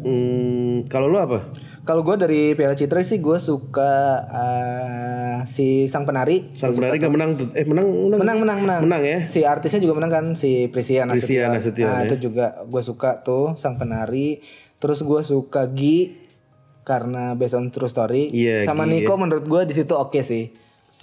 hmm, 0.01 0.85
kalau 0.85 1.07
lu 1.07 1.17
apa 1.17 1.39
Kalau 1.81 2.01
gue 2.01 2.17
dari 2.17 2.41
Piala 2.51 2.73
Citra 2.73 2.99
sih 2.99 3.19
gue 3.19 3.37
suka 3.37 3.93
eh, 4.25 5.37
si 5.45 5.85
sang 5.85 6.01
penari. 6.01 6.49
Sang 6.51 6.73
Penari 6.73 6.97
gak 6.97 7.07
menang 7.07 7.37
eh 7.53 7.61
menang 7.61 7.85
menang 7.85 8.17
Menang 8.17 8.37
menang 8.39 8.59
menang. 8.59 8.81
menang 8.81 9.01
ya 9.01 9.17
Si 9.25 9.45
artisnya 9.45 9.77
juga 9.79 9.93
menang 9.95 10.09
kan 10.09 10.25
si 10.33 10.65
Prisia 10.65 11.05
Nasution. 11.05 11.45
Nasution, 11.47 11.85
Nah, 11.85 12.01
ya. 12.01 12.09
itu 12.09 12.25
juga 12.25 12.45
gue 12.63 12.81
suka 12.81 13.21
tuh 13.21 13.53
sang 13.53 13.77
penari. 13.77 14.41
Terus 14.75 14.99
gue 14.99 15.21
suka 15.21 15.69
Gi 15.69 16.25
karena 16.83 17.33
based 17.33 17.53
on 17.53 17.69
true 17.69 17.85
story. 17.85 18.29
Iya, 18.29 18.65
Sama 18.65 18.83
Gi, 18.83 19.05
Niko 19.05 19.13
menurut 19.15 19.45
gue 19.45 19.61
di 19.63 19.73
situ 19.75 19.93
oke 19.93 20.19
sih. 20.19 20.49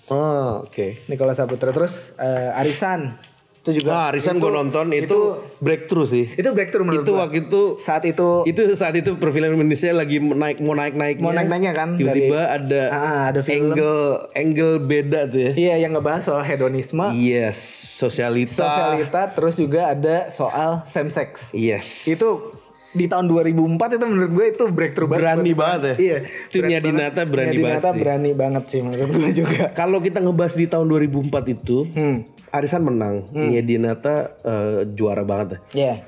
oh 0.08 0.66
oke 0.66 1.06
Nicholas 1.06 1.38
Saputra 1.38 1.70
terus 1.70 1.94
eh, 2.18 2.50
Arisan 2.52 3.14
itu 3.62 3.78
juga. 3.78 3.88
Wah, 3.88 4.04
Arisan 4.10 4.36
gue 4.36 4.50
nonton 4.50 4.90
itu, 4.90 5.18
breakthrough 5.56 6.02
sih. 6.04 6.26
Itu 6.32 6.50
breakthrough 6.50 6.82
menurut 6.82 7.00
Itu 7.00 7.12
gua. 7.12 7.20
waktu 7.24 7.36
itu 7.40 7.62
saat 7.78 8.02
itu 8.02 8.42
itu 8.42 8.62
saat 8.74 8.90
itu 8.92 9.14
perfilman 9.14 9.54
Indonesia 9.54 9.90
lagi 9.92 10.18
naik 10.18 10.58
mau 10.58 10.74
naik 10.74 10.92
naiknya 10.92 11.22
Mau 11.22 11.30
naik-naiknya 11.30 11.72
kan, 11.72 11.88
tiba-tiba 11.94 12.40
dari- 12.42 12.54
ada 12.58 12.82
Ah, 12.90 13.22
ada 13.30 13.40
film. 13.40 13.70
angle 13.70 14.02
angle 14.32 14.74
beda 14.80 15.20
tuh 15.24 15.40
ya 15.40 15.52
Iya 15.54 15.74
yang 15.80 15.94
ngebahas 15.94 16.22
soal 16.24 16.42
hedonisme, 16.42 17.06
yes 17.14 17.58
sosialita 17.94 18.50
sosialita, 18.60 19.30
terus 19.30 19.54
juga 19.54 19.80
ada 19.88 20.26
soal 20.28 20.82
same 20.84 21.08
sex. 21.08 21.54
yes 21.54 22.02
Itu 22.04 22.50
di 22.92 23.08
tahun 23.08 23.24
2004 23.24 23.96
itu 23.96 24.04
menurut 24.04 24.30
gue 24.30 24.46
itu 24.50 24.64
breakthrough 24.68 25.08
banget. 25.08 25.24
Berani 25.24 25.52
banget 25.52 25.80
ya? 25.80 25.94
Iya. 25.96 26.18
Banget. 26.52 26.80
Dinata 26.82 27.20
berani 27.24 27.56
banget 27.56 27.56
Dinata 27.56 27.88
sih. 27.88 27.98
berani 27.98 28.30
banget 28.32 28.64
sih 28.68 28.80
menurut 28.80 29.08
gue 29.10 29.30
juga. 29.40 29.64
Kalau 29.72 29.98
kita 29.98 30.18
ngebahas 30.20 30.54
di 30.54 30.66
tahun 30.66 30.86
2004 30.86 31.32
itu, 31.50 31.78
Hmm. 31.92 32.16
Arisan 32.50 32.82
menang, 32.82 33.24
Nia 33.30 33.60
Dinata 33.60 34.14
eh, 34.38 34.84
juara 34.88 35.24
banget. 35.24 35.56
Iya. 35.72 36.04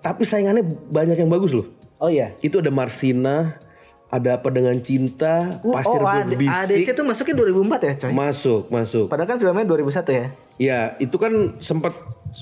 Tapi 0.00 0.24
saingannya 0.24 0.64
banyak 0.88 1.14
yang 1.14 1.28
bagus 1.28 1.52
loh. 1.52 1.68
Oh 1.96 2.08
iya. 2.08 2.32
Itu 2.40 2.58
ada 2.58 2.72
Marsina, 2.72 3.54
ada 4.08 4.36
apa 4.36 4.48
dengan 4.48 4.74
cinta, 4.78 5.62
Pasir 5.62 5.94
oh, 5.94 6.04
Berbisik, 6.04 6.82
ADC 6.82 6.90
itu 6.90 7.02
masuknya 7.02 7.34
2004 7.38 7.80
ya 7.82 7.92
coy? 7.98 8.10
masuk, 8.10 8.62
masuk. 8.68 9.06
Padahal 9.06 9.24
kan 9.26 9.38
filmnya 9.38 9.64
2001 9.64 10.10
ya? 10.10 10.26
Ya, 10.56 10.80
itu 10.98 11.16
kan 11.16 11.32
sempat 11.58 11.92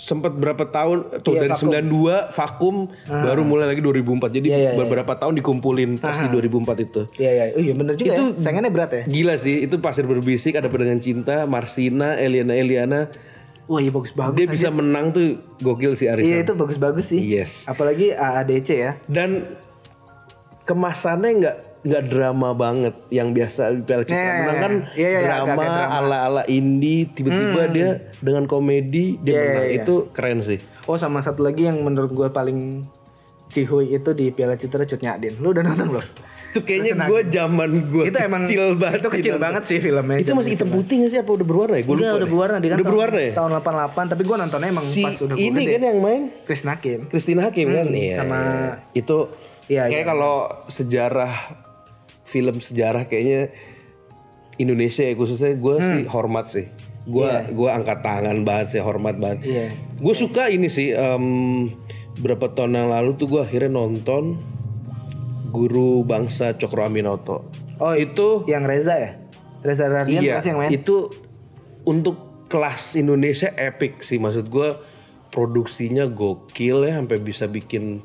sempat 0.01 0.33
berapa 0.33 0.65
tahun 0.65 1.21
tuh 1.21 1.37
Iya, 1.37 1.41
dari 1.45 1.53
vakum. 1.53 1.69
92 1.69 2.33
vakum 2.33 2.77
baru 3.05 3.43
mulai 3.45 3.67
lagi 3.69 3.85
2004. 3.85 4.33
Jadi 4.33 4.49
Iya, 4.49 4.57
iya, 4.57 4.71
iya. 4.73 4.79
beberapa 4.81 5.13
tahun 5.13 5.37
dikumpulin 5.37 6.01
pas 6.01 6.17
di 6.17 6.29
2004 6.31 6.81
itu. 6.81 7.03
Iya 7.15 7.31
iya. 7.31 7.45
Oh 7.53 7.61
iya 7.61 7.75
bener 7.77 7.95
juga 7.95 8.09
Itu- 8.11 8.33
ya. 8.33 8.41
Saingannya 8.41 8.73
berat 8.73 8.91
ya? 8.91 9.03
Gila 9.05 9.35
sih, 9.37 9.61
itu 9.61 9.77
Pasir 9.77 10.09
Berbisik, 10.09 10.57
ada 10.57 10.67
apa 10.67 10.77
dengan 10.77 10.97
cinta, 10.99 11.45
Marsina, 11.45 12.17
Eliana 12.17 12.57
Eliana. 12.57 13.01
Wah 13.69 13.79
iya 13.79 13.93
bagus-bagus. 13.93 14.35
Dia 14.35 14.49
bisa 14.49 14.67
menang 14.69 15.13
tuh 15.13 15.39
gokil 15.59 15.95
sih 15.95 16.09
Arisan. 16.09 16.27
Iya 16.27 16.39
itu 16.43 16.53
bagus-bagus 16.55 17.07
sih. 17.07 17.21
Yes. 17.23 17.69
Apalagi 17.69 18.11
AADC 18.11 18.69
ya. 18.73 18.93
Dan 19.07 19.47
kemasannya 20.65 21.31
nggak 21.37 21.57
nggak 21.81 22.03
drama 22.07 22.49
banget 22.53 22.95
yang 23.09 23.31
biasa 23.31 23.71
di 23.71 23.81
Piala 23.81 24.03
Citra 24.03 24.17
Iya, 24.17 24.33
menang 24.39 24.59
kan 24.59 24.73
iya, 24.93 25.09
iya, 25.09 25.21
drama, 25.23 25.41
agak-agak 25.49 25.69
drama. 25.81 25.99
ala 25.99 26.19
ala 26.23 26.43
indie 26.47 27.09
tiba-tiba 27.09 27.63
dia 27.69 27.89
dengan 28.19 28.45
komedi 28.45 29.17
dia 29.19 29.31
Iya, 29.31 29.41
menang 29.43 29.57
iya, 29.63 29.73
iya. 29.73 29.81
itu 29.81 29.95
keren 30.11 30.39
sih 30.41 30.61
Oh 30.85 30.95
sama 30.95 31.19
satu 31.19 31.41
lagi 31.41 31.65
yang 31.65 31.79
menurut 31.79 32.11
gue 32.11 32.29
paling 32.29 32.85
cihuy 33.47 33.91
itu 33.91 34.11
di 34.13 34.29
Piala 34.29 34.55
Citra 34.55 34.85
Cut 34.85 34.99
Nyadin. 34.99 35.39
Lu 35.39 35.51
udah 35.51 35.63
nonton 35.65 35.89
belum? 35.89 36.07
itu 36.51 36.61
kayaknya 36.61 37.07
gue 37.07 37.21
zaman 37.31 37.71
gue 37.87 38.05
itu 38.05 38.19
emang 38.19 38.43
kecil 38.43 38.75
banget 38.75 38.99
itu 38.99 39.07
sih 39.07 39.17
kecil 39.17 39.33
nonton. 39.33 39.45
banget 39.47 39.63
sih 39.65 39.79
filmnya. 39.79 40.17
itu 40.19 40.33
masih 40.33 40.51
hitam 40.51 40.69
putih 40.69 40.95
nggak 40.99 41.11
sih 41.13 41.21
apa 41.21 41.31
udah 41.31 41.47
berwarna 41.47 41.75
ya 41.77 41.85
gue 41.85 41.95
lupa 41.95 42.11
udah 42.11 42.27
berwarna 42.27 42.57
di 42.57 42.67
kan 42.67 42.67
udah 42.67 42.75
tahun- 42.75 42.91
berwarna 42.91 43.21
ya 43.21 43.33
Tahun 43.33 43.51
88 43.55 44.11
tapi 44.11 44.23
gue 44.25 44.37
nontonnya 44.37 44.69
emang 44.69 44.83
si 44.85 45.01
pas 45.01 45.15
udah 45.21 45.37
ini 45.39 45.63
kan 45.65 45.83
yang 45.85 45.99
main 46.01 46.23
Chris 46.43 46.63
Nakim. 46.65 46.99
Christina 47.07 47.41
Hakim 47.45 47.67
kan 47.71 47.87
iya 47.89 48.17
sama- 48.19 48.35
iya. 48.35 48.71
itu 48.93 49.19
Iya, 49.69 49.83
kayak 49.87 49.95
iya. 49.97 50.03
kalau 50.05 50.35
sejarah 50.67 51.33
film 52.31 52.57
sejarah 52.57 53.05
kayaknya 53.05 53.51
Indonesia 54.57 55.03
ya 55.03 55.13
khususnya 55.13 55.53
gue 55.53 55.75
sih 55.77 56.01
hormat 56.07 56.47
sih 56.47 56.67
gue 57.03 57.27
gua 57.51 57.75
angkat 57.75 58.05
tangan 58.05 58.45
banget 58.45 58.67
sih 58.71 58.81
hormat 58.81 59.17
banget 59.17 59.41
Iya. 59.43 59.67
gue 59.97 60.15
suka 60.15 60.47
ini 60.47 60.69
sih 60.69 60.93
em, 60.93 61.67
berapa 62.17 62.47
tahun 62.49 62.77
yang 62.77 62.89
lalu 62.89 63.17
tuh 63.17 63.27
gue 63.27 63.41
akhirnya 63.41 63.73
nonton 63.73 64.37
guru 65.49 66.05
bangsa 66.05 66.55
Cokro 66.55 66.87
Aminoto 66.87 67.49
Oh, 67.81 67.97
itu 67.97 68.45
Yang 68.45 68.65
Reza 68.69 68.95
ya? 68.95 69.11
Reza 69.61 69.89
Radian 69.89 70.21
iya 70.21 70.37
yang 70.39 70.59
main. 70.59 70.69
itu 70.71 71.09
untuk 71.83 72.45
kelas 72.47 72.93
Indonesia 72.95 73.49
epic 73.51 74.05
sih 74.05 74.21
maksud 74.21 74.47
gue 74.47 74.77
produksinya 75.31 76.05
gokil 76.05 76.85
ya 76.85 77.01
sampai 77.01 77.19
bisa 77.19 77.49
bikin 77.49 78.05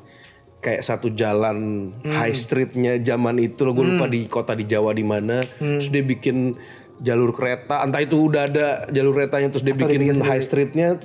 kayak 0.66 0.82
satu 0.82 1.14
jalan 1.14 1.88
Hmm. 2.02 2.10
high 2.10 2.34
streetnya 2.34 2.98
zaman 2.98 3.38
itu 3.38 3.62
loh. 3.62 3.70
Gue 3.70 3.86
lupa 3.86 4.10
di 4.10 4.26
kota 4.26 4.58
di 4.58 4.66
Jawa 4.66 4.90
di 4.90 5.06
mana. 5.06 5.46
Hmm. 5.62 5.78
terus 5.78 5.94
dia 5.94 6.02
bikin 6.02 6.58
jalur 6.98 7.30
kereta. 7.30 7.86
Entah 7.86 8.02
itu 8.02 8.18
udah 8.18 8.50
ada 8.50 8.66
jalur 8.90 9.14
keretanya 9.14 9.54
terus 9.54 9.62
dia 9.62 9.78
bikin 9.78 10.18
high 10.18 10.42
streetnya. 10.42 10.98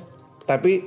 Tapi 0.49 0.81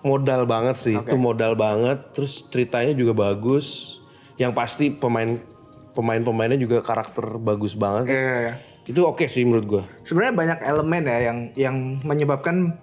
modal 0.00 0.48
banget 0.48 0.80
sih 0.80 0.96
itu 0.96 1.16
modal 1.20 1.52
banget. 1.52 2.16
Terus 2.16 2.48
ceritanya 2.48 2.96
juga 2.96 3.12
bagus. 3.12 3.98
Yang 4.40 4.52
pasti 4.56 4.84
pemain 4.88 5.36
pemain-pemainnya 5.92 6.56
juga 6.56 6.80
karakter 6.80 7.36
bagus 7.40 7.76
banget. 7.76 8.08
Iya, 8.08 8.20
iya, 8.20 8.38
iya. 8.40 8.54
itu 8.86 9.02
oke 9.02 9.26
sih 9.26 9.42
menurut 9.42 9.66
gua. 9.66 9.82
Sebenarnya 10.06 10.34
banyak 10.38 10.58
elemen 10.62 11.02
ya 11.10 11.18
yang 11.18 11.38
yang 11.58 11.76
menyebabkan 12.06 12.78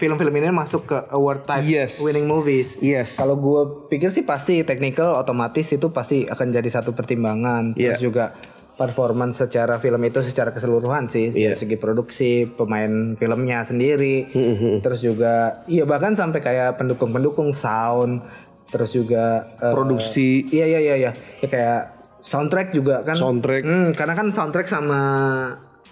film-film 0.00 0.32
ini 0.32 0.48
masuk 0.48 0.82
ke 0.86 0.98
award 1.10 1.44
type 1.44 1.62
Yes. 1.62 2.00
winning 2.00 2.24
movies. 2.24 2.72
yes 2.80 3.14
Kalau 3.14 3.36
gue 3.36 3.60
pikir 3.86 4.08
sih 4.08 4.24
pasti 4.24 4.64
technical 4.64 5.14
otomatis 5.14 5.68
itu 5.68 5.86
pasti 5.90 6.24
akan 6.24 6.46
jadi 6.50 6.66
satu 6.66 6.90
pertimbangan. 6.90 7.70
Terus 7.70 8.00
Iya. 8.00 8.00
juga 8.00 8.24
performance 8.72 9.36
secara 9.38 9.76
film 9.76 10.00
itu 10.00 10.24
secara 10.24 10.48
keseluruhan 10.48 11.04
sih 11.04 11.28
Iya. 11.28 11.52
dari 11.52 11.58
segi 11.60 11.76
produksi, 11.76 12.32
pemain 12.48 12.88
filmnya 13.12 13.60
sendiri. 13.60 14.24
Hmm, 14.26 14.80
Terus 14.80 15.04
juga 15.04 15.52
iya 15.66 15.84
bahkan 15.84 16.16
sampai 16.16 16.40
kayak 16.40 16.74
pendukung-pendukung 16.74 17.52
sound, 17.52 18.24
terus 18.66 18.90
juga 18.90 19.52
eh, 19.54 19.68
produksi 19.68 20.48
Iya 20.48 20.64
iya 20.66 20.80
iya 20.80 20.94
iya. 20.98 21.10
Ya 21.38 21.46
kayak 21.46 21.80
soundtrack 22.20 22.72
juga 22.72 23.00
kan. 23.02 23.12
soundtrack 23.14 23.62
Hmm, 23.62 23.92
karena 23.92 24.14
kan 24.14 24.26
soundtrack 24.28 24.64
sama 24.66 25.00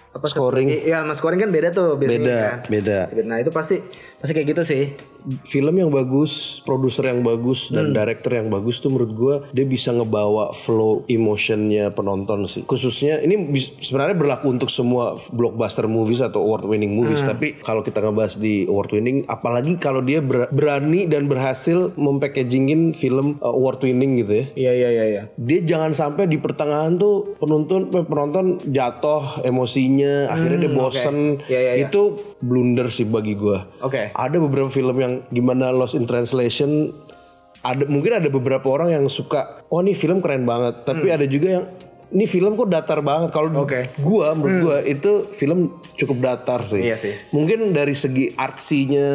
apa 0.09 0.25
Scoring. 0.25 0.67
Iya, 0.83 1.05
sama 1.05 1.13
scoring 1.13 1.39
kan 1.39 1.51
beda 1.53 1.69
tuh 1.69 1.93
biasanya 1.93 2.19
Beda, 2.25 2.39
kan. 2.41 2.59
beda. 2.65 2.97
Nah, 3.29 3.37
itu 3.37 3.51
pasti 3.53 3.77
pasti 4.17 4.33
kayak 4.33 4.47
gitu 4.57 4.61
sih. 4.65 4.83
Film 5.45 5.75
yang 5.77 5.89
bagus, 5.89 6.59
produser 6.63 7.11
yang 7.11 7.21
bagus, 7.21 7.69
dan 7.69 7.91
director 7.91 8.33
yang 8.33 8.49
bagus 8.49 8.79
tuh 8.79 8.89
menurut 8.89 9.11
gua 9.13 9.35
dia 9.51 9.65
bisa 9.65 9.93
ngebawa 9.93 10.51
flow 10.53 11.05
emotionnya 11.05 11.93
penonton 11.93 12.49
sih. 12.49 12.63
Khususnya 12.65 13.21
ini 13.21 13.49
sebenarnya 13.79 14.17
berlaku 14.17 14.49
untuk 14.49 14.69
semua 14.69 15.15
blockbuster 15.29 15.85
movies 15.85 16.19
atau 16.19 16.41
award 16.41 16.65
winning 16.65 16.93
movies. 16.93 17.21
Tapi 17.21 17.61
kalau 17.61 17.81
kita 17.81 18.01
ngebahas 18.01 18.35
di 18.35 18.65
award 18.65 18.91
winning, 18.93 19.17
apalagi 19.25 19.77
kalau 19.77 20.01
dia 20.01 20.19
ber- 20.19 20.49
berani 20.49 21.05
dan 21.05 21.29
berhasil 21.29 21.91
mempackagingin 21.93 22.93
film 22.93 23.37
uh, 23.39 23.53
award 23.53 23.81
winning 23.83 24.19
gitu 24.19 24.33
ya. 24.33 24.45
Iya, 24.55 24.71
iya, 24.73 24.89
iya, 24.89 25.05
iya. 25.05 25.23
dia 25.37 25.59
jangan 25.63 25.91
sampai 25.93 26.25
di 26.25 26.37
pertengahan 26.39 26.95
tuh 26.95 27.37
penonton 27.37 27.89
penonton 27.89 28.59
jatuh 28.65 29.43
emosinya 29.43 30.31
akhirnya 30.31 30.67
dia 30.67 30.73
bosen 30.73 31.17
Iya, 31.45 31.59
iya, 31.59 31.71
iya. 31.75 31.85
itu 31.87 32.15
blunder 32.39 32.89
sih 32.89 33.05
bagi 33.05 33.35
gua 33.35 33.67
Oke. 33.83 34.11
ada 34.11 34.37
beberapa 34.39 34.71
film 34.71 34.95
yang 34.97 35.13
gimana 35.27 35.69
Lost 35.69 35.93
in 35.93 36.03
Translation 36.03 36.95
ada 37.59 37.83
mungkin 37.85 38.15
ada 38.15 38.27
beberapa 38.27 38.67
orang 38.69 38.93
yang 38.93 39.05
suka 39.05 39.63
oh 39.67 39.79
ini 39.79 39.91
film 39.91 40.19
keren 40.19 40.43
banget 40.43 40.83
tapi 40.83 41.09
ada 41.09 41.23
juga 41.23 41.47
yang 41.53 41.65
ini 42.09 42.25
film 42.25 42.55
kok 42.55 42.67
datar 42.67 42.99
banget 42.99 43.29
kalau 43.29 43.51
Hmm. 43.51 43.67
Hmm. 43.67 43.85
gua 43.99 44.27
menurut 44.31 44.57
gua 44.63 44.77
itu 44.81 45.11
film 45.31 45.69
cukup 45.93 46.17
datar 46.19 46.63
sih 46.63 46.81
Iya 46.81 46.97
sih. 46.97 47.13
mungkin 47.29 47.69
dari 47.69 47.93
segi 47.93 48.33
artsinya 48.33 49.09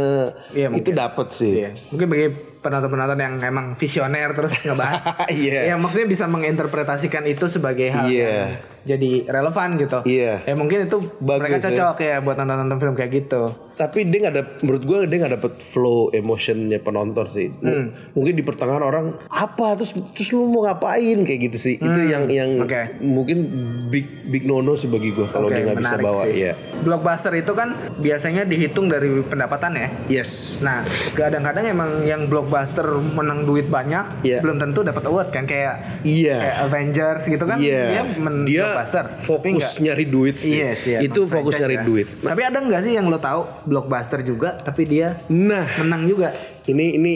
Iya, 0.50 0.68
itu 0.70 0.90
dapat 0.90 1.26
sih 1.30 1.52
Iya. 1.56 1.70
Mungkin 1.88 2.06
bagi 2.06 2.26
penonton-penonton 2.60 3.18
yang 3.18 3.34
emang 3.42 3.66
visioner 3.74 4.32
terus 4.32 4.54
ngebahas. 4.58 5.02
Iya. 5.32 5.68
Ya 5.68 5.74
maksudnya 5.74 6.06
bisa 6.06 6.24
menginterpretasikan 6.24 7.24
itu 7.24 7.44
sebagai 7.46 7.88
hal 7.88 8.06
Iya. 8.06 8.28
yang 8.28 8.50
jadi 8.84 9.10
relevan 9.26 9.76
gitu. 9.76 9.98
Iya. 10.04 10.44
Ya 10.44 10.54
mungkin 10.54 10.84
itu 10.84 10.96
Bagus 11.18 11.40
mereka 11.40 11.58
cocok 11.64 11.96
ya. 11.98 12.16
buat 12.20 12.36
nonton-nonton 12.36 12.78
film 12.78 12.94
kayak 12.94 13.12
gitu. 13.18 13.44
tapi 13.74 14.06
dia 14.06 14.22
nggak 14.22 14.32
ada 14.32 14.44
menurut 14.62 14.82
gue 14.84 14.98
dia 15.04 15.18
nggak 15.18 15.34
dapet 15.34 15.52
flow 15.58 16.06
emotionnya 16.08 16.78
penonton 16.78 17.26
sih 17.26 17.50
Hmm. 17.56 17.90
mungkin 18.14 18.30
di 18.32 18.46
pertengahan 18.46 18.78
orang 18.80 19.18
apa 19.26 19.74
terus 19.74 19.90
terus 20.14 20.30
lu 20.30 20.46
mau 20.46 20.62
ngapain 20.62 21.18
kayak 21.18 21.40
gitu 21.44 21.58
sih 21.60 21.74
itu 21.76 22.00
yang 22.06 22.30
yang 22.30 22.54
Hmm. 22.54 22.62
Oke. 22.62 23.02
mungkin 23.02 23.36
big 23.84 24.06
big 24.24 24.46
nono 24.46 24.74
sih 24.74 24.86
bagi 24.86 25.10
gue 25.10 25.26
kalau 25.26 25.50
Oke, 25.50 25.58
dia 25.58 25.66
nggak 25.66 25.78
bisa 25.80 25.96
bawa 25.98 26.22
sih. 26.22 26.38
ya 26.40 26.52
Blockbuster 26.80 27.34
itu 27.34 27.50
kan 27.50 27.68
biasanya 27.98 28.42
dihitung 28.44 28.86
dari 28.86 29.10
pendapatan 29.20 29.74
ya. 29.74 29.88
yes 30.08 30.30
Nah, 30.60 30.86
kadang-kadang 31.10 31.66
emang 31.66 31.90
yang 32.04 32.26
blockbuster 32.26 32.86
menang 33.10 33.42
duit 33.42 33.66
banyak, 33.66 34.22
Iya. 34.22 34.38
belum 34.38 34.54
tentu 34.56 34.80
dapat 34.80 35.02
award 35.02 35.28
kan 35.28 35.44
kayak 35.44 36.04
Iya. 36.04 36.38
kayak 36.38 36.56
Avengers 36.62 37.22
gitu 37.26 37.42
kan 37.42 37.58
Iya. 37.58 37.82
dia 37.90 38.02
men 38.14 38.46
Dia 38.46 38.70
blockbuster. 38.76 39.04
Fokus 39.20 39.66
nyari 39.78 40.04
duit 40.04 40.36
sih 40.36 40.54
Yes, 40.56 40.80
iya, 40.84 40.98
itu 41.00 41.24
fokus 41.24 41.54
nyari 41.54 41.76
ya. 41.76 41.82
duit 41.82 42.06
Tapi 42.18 42.40
ada 42.42 42.58
nggak 42.58 42.80
sih 42.80 42.92
yang 42.92 43.06
lo 43.06 43.16
tahu 43.16 43.40
blockbuster 43.64 44.20
juga 44.20 44.54
tapi 44.56 44.84
dia 44.84 45.16
nah 45.26 45.64
menang 45.78 46.04
juga? 46.04 46.34
ini 46.64 46.94
ini 46.94 47.12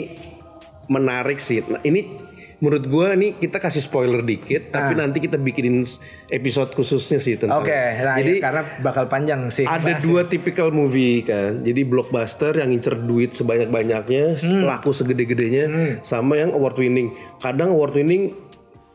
menarik 0.87 1.37
sih 1.37 1.61
nah, 1.63 1.81
ini 1.81 2.27
menurut 2.59 2.85
gue 2.85 3.07
nih 3.15 3.31
kita 3.37 3.55
kasih 3.57 3.79
spoiler 3.79 4.19
dikit 4.19 4.67
tapi 4.67 4.91
nanti 4.91 5.17
kita 5.17 5.37
bikinin 5.37 5.87
episode 6.27 6.73
khususnya 6.73 7.17
sih 7.17 7.33
tentang 7.33 7.55
Ah. 7.55 7.63
Oke, 7.63 7.71
nah 7.97 8.13
jadi 8.13 8.33
ya, 8.33 8.41
karena 8.41 8.61
bakal 8.79 9.07
panjang 9.07 9.47
sih. 9.47 9.63
ada 9.63 9.95
dua 9.97 10.27
tipikal 10.27 10.67
movie 10.69 11.23
kan 11.23 11.55
jadi 11.57 11.81
blockbuster 11.81 12.51
yang 12.53 12.67
ngincer 12.67 12.99
duit 12.99 13.31
sebanyak 13.31 13.69
banyaknya 13.69 14.35
Hmm. 14.37 14.67
laku 14.67 14.91
segede-gedenya 14.91 15.71
sama 16.01 16.35
yang 16.35 16.51
award 16.51 16.75
winning 16.75 17.09
kadang 17.37 17.71
award 17.71 17.95
winning 17.95 18.35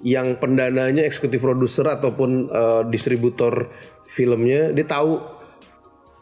yang 0.05 0.37
pendananya 0.37 1.03
eksekutif 1.09 1.41
produser 1.41 1.89
ataupun 1.89 2.47
eh, 2.47 2.83
distributor 2.93 3.73
filmnya 4.05 4.71
dia 4.71 4.85
tahu 4.85 5.17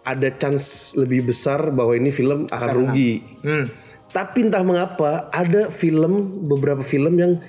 ada 0.07 0.31
chance 0.35 0.95
lebih 0.99 1.35
besar 1.35 1.71
bahwa 1.75 1.95
ini 1.99 2.15
film 2.15 2.47
akan 2.47 2.71
rugi 2.73 3.23
Hmm. 3.43 3.67
tapi 4.15 4.47
entah 4.47 4.63
mengapa 4.63 5.29
ada 5.35 5.69
film 5.69 6.31
beberapa 6.47 6.87
film 6.87 7.19
yang 7.19 7.43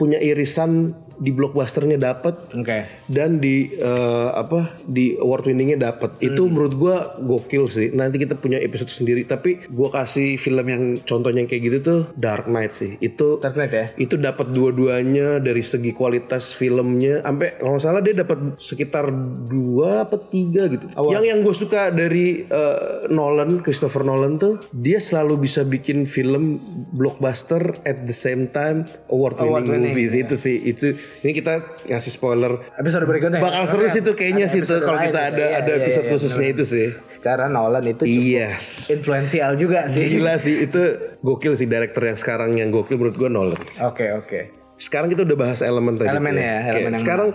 punya 0.00 0.16
irisan 0.18 0.92
di 1.18 1.30
blockbusternya 1.34 1.98
dapat 1.98 2.54
Oke. 2.54 2.86
dan 3.10 3.42
di 3.42 3.74
eh, 3.74 4.28
apa 4.32 4.78
di 4.86 5.18
award 5.18 5.50
winningnya 5.50 5.78
dapat 5.90 6.16
itu 6.22 6.46
menurut 6.46 6.74
gua 6.78 6.96
gokil 7.18 7.66
sih. 7.70 7.90
Nanti 7.92 8.22
kita 8.22 8.38
punya 8.38 8.62
episode 8.62 8.90
sendiri. 8.90 9.26
Tapi 9.26 9.68
gua 9.70 9.90
kasih 9.90 10.38
film 10.38 10.66
yang 10.66 10.82
contohnya 11.02 11.42
yang 11.44 11.50
kayak 11.50 11.62
gitu 11.66 11.78
tuh 11.82 12.00
Dark 12.14 12.46
Knight 12.46 12.72
sih. 12.74 12.96
Itu 13.02 13.42
Dark 13.42 13.58
Knight 13.58 13.72
ya. 13.74 13.86
itu 13.98 14.14
dapat 14.18 14.50
dua-duanya 14.54 15.42
dari 15.42 15.62
segi 15.62 15.90
kualitas 15.90 16.54
filmnya. 16.54 17.22
Sampai 17.22 17.58
kalau 17.58 17.76
nggak 17.76 17.84
salah 17.84 18.00
dia 18.02 18.14
dapat 18.14 18.38
sekitar 18.58 19.10
dua 19.50 20.06
apa 20.06 20.16
tiga 20.18 20.70
gitu. 20.70 20.86
Yang 21.08 21.24
yang 21.28 21.38
gue 21.42 21.54
suka 21.54 21.90
dari 21.90 22.46
eh, 22.46 23.10
Nolan 23.10 23.60
Christopher 23.62 24.06
Nolan 24.06 24.38
tuh 24.38 24.62
dia 24.70 25.02
selalu 25.02 25.48
bisa 25.48 25.66
bikin 25.66 26.06
film 26.06 26.62
blockbuster 26.94 27.78
at 27.82 28.06
the 28.06 28.14
same 28.14 28.50
time 28.50 28.86
award 29.10 29.38
winning, 29.38 29.66
winning, 29.68 29.94
movies. 29.94 30.14
itu 30.14 30.34
sih. 30.38 30.56
Itu 30.62 30.94
ini 31.18 31.32
kita 31.32 31.54
ngasih 31.84 32.10
spoiler 32.10 32.52
Episode 32.74 33.04
berikutnya. 33.04 33.38
bakal 33.38 33.64
seru 33.64 33.86
sih 33.88 34.00
tuh 34.00 34.12
kayaknya 34.12 34.46
sih 34.46 34.60
tuh 34.60 34.78
kalau 34.78 34.98
kita 34.98 35.10
gitu. 35.10 35.30
ada 35.30 35.42
Iya, 35.42 35.56
ada 35.56 35.70
iya, 35.70 35.80
episode 35.82 36.04
iya, 36.04 36.12
khususnya 36.12 36.46
itu 36.48 36.64
sih 36.64 36.86
Secara 37.08 37.44
Nolan 37.46 37.84
itu 37.84 38.02
cukup 38.02 38.22
yes 38.24 38.66
influensial 38.88 39.50
juga 39.54 39.86
sih. 39.86 40.06
gila 40.10 40.34
sih 40.36 40.54
itu 40.62 40.82
gokil 41.18 41.52
sih 41.54 41.64
director 41.64 42.02
yang 42.02 42.16
sekarang 42.16 42.50
yang 42.54 42.68
gokil 42.68 42.96
menurut 42.96 43.16
gue 43.16 43.28
Nolan 43.28 43.60
Oke 43.82 44.12
oke. 44.12 44.40
sekarang 44.76 45.08
kita 45.08 45.24
udah 45.24 45.34
bahas 45.36 45.58
elemen 45.58 45.94
tadi. 45.94 46.06
Elemen 46.06 46.34
ya, 46.34 46.54
Oke, 46.60 46.70
elemen 46.72 46.92
yang 46.92 47.02
sekarang 47.02 47.28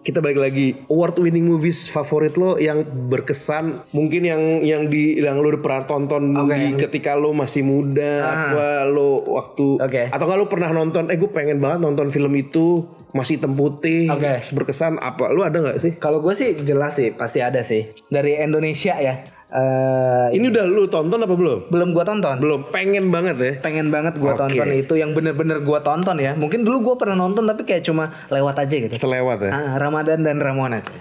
kita 0.00 0.24
balik 0.24 0.40
lagi. 0.40 0.68
Award 0.88 1.20
winning 1.20 1.44
movies 1.44 1.92
favorit 1.92 2.32
lo 2.40 2.56
yang 2.56 2.84
berkesan 2.84 3.92
mungkin 3.92 4.24
yang 4.24 4.42
yang 4.64 4.82
di 4.88 5.20
yang 5.20 5.36
lo 5.36 5.52
udah 5.52 5.62
pernah 5.62 5.84
tonton 5.84 6.32
Oke, 6.32 6.56
di 6.56 6.64
ketika 6.80 7.12
lo 7.16 7.36
masih 7.36 7.60
muda 7.60 8.24
apa 8.24 8.88
lo 8.88 9.20
waktu 9.28 9.76
Oke. 9.76 10.02
atau 10.08 10.24
kalau 10.24 10.44
lo 10.44 10.48
pernah 10.48 10.72
nonton 10.72 11.12
eh 11.12 11.20
gue 11.20 11.28
pengen 11.28 11.60
banget 11.60 11.84
nonton 11.84 12.08
film 12.08 12.32
itu 12.32 12.88
masih 13.12 13.36
hitam 13.36 13.52
putih 13.52 14.08
terus 14.08 14.52
berkesan. 14.56 14.96
Apa 14.96 15.28
lo 15.28 15.44
ada 15.44 15.60
nggak 15.60 15.78
sih? 15.78 15.92
Kalau 16.00 16.24
gue 16.24 16.32
sih 16.32 16.56
jelas 16.64 16.96
sih 16.96 17.12
pasti 17.12 17.44
ada 17.44 17.60
sih. 17.60 17.92
Dari 18.08 18.40
Indonesia 18.40 18.96
ya. 18.96 19.20
Eh 19.50 20.28
ini 20.30 20.46
udah 20.46 20.62
lo 20.62 20.86
tonton 20.86 21.18
apa 21.18 21.34
belum 21.34 21.66
belum 21.66 21.88
gue 21.90 22.04
tonton. 22.04 22.36
belum 22.38 22.60
pengen 22.68 23.10
banget 23.10 23.36
ya 23.36 23.52
Pengen 23.58 23.90
banget 23.90 24.14
gue 24.14 24.26
Oke. 24.26 24.38
tonton 24.38 24.68
itu 24.70 24.94
yang 24.94 25.10
bener-bener 25.10 25.58
gue 25.58 25.78
tonton 25.80 26.16
ya. 26.16 26.32
Mungkin 26.32 26.62
dulu 26.62 26.78
gue 26.84 26.94
pernah 26.96 27.18
nonton 27.18 27.44
tapi 27.44 27.62
kayak 27.62 27.82
cuma 27.82 28.14
lewat 28.28 28.56
aja 28.60 28.74
gitu. 28.78 28.94
selewat 28.94 29.38
ya 29.40 29.50
Ah, 29.50 29.74
Ramadan 29.76 30.20
dan 30.20 30.38
Ramona 30.38 30.78
sih. 30.84 30.94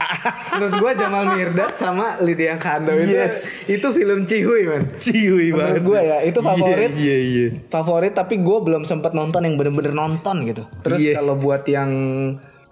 Menurut 0.52 0.74
gue 0.80 0.92
Jamal 0.96 1.24
Mirdad 1.32 1.72
sama 1.74 2.18
Lydia 2.18 2.58
Kandou 2.58 2.98
itu 2.98 3.14
Yes. 3.14 3.70
itu 3.70 3.86
film 3.88 4.26
Cihuy 4.26 4.66
man. 4.66 4.90
Menurut 4.98 5.54
banget 5.54 5.82
gue 5.84 6.00
ya 6.02 6.18
itu 6.24 6.40
favorit. 6.42 6.92
iya 6.92 7.16
iya 7.16 7.18
iya 7.22 7.48
Favorit 7.70 8.14
tapi 8.14 8.36
gue 8.36 8.58
belum 8.60 8.82
sempat 8.84 9.14
nonton 9.14 9.42
yang 9.42 9.56
bener-bener 9.56 9.94
nonton 9.94 10.42
gitu. 10.44 10.66
Terus 10.82 10.98
Iya. 10.98 11.14
kalau 11.16 11.36
buat 11.36 11.62
yang 11.64 11.92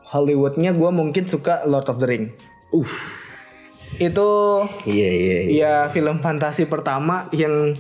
Hollywoodnya 0.08 0.72
gue 0.72 0.90
mungkin 0.90 1.24
suka 1.24 1.62
Lord 1.63 1.86
of 1.86 2.00
the 2.00 2.08
Ring. 2.08 2.34
uff 2.70 3.27
Itu 3.95 4.30
iya 4.84 5.10
iya 5.10 5.38
iya. 5.47 5.54
ya 5.56 5.73
film 5.88 6.19
fantasi 6.19 6.67
pertama 6.67 7.32
yang 7.32 7.71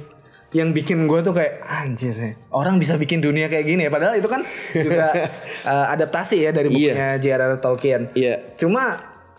yang 0.55 0.71
bikin 0.71 1.11
gue 1.11 1.19
tuh 1.19 1.35
kayak 1.35 1.59
anjir 1.67 2.15
ya, 2.15 2.31
orang 2.55 2.79
bisa 2.79 2.95
bikin 2.95 3.19
dunia 3.19 3.51
kayak 3.51 3.67
gini 3.67 3.83
ya. 3.83 3.91
Padahal 3.91 4.15
itu 4.15 4.31
kan 4.31 4.47
juga 4.71 5.11
eh, 5.71 5.85
adaptasi 5.91 6.39
ya 6.39 6.55
dari 6.55 6.71
bukunya 6.71 7.19
J.R.R. 7.19 7.59
Tolkien. 7.59 8.15
Iya. 8.15 8.55
Cuma 8.55 8.95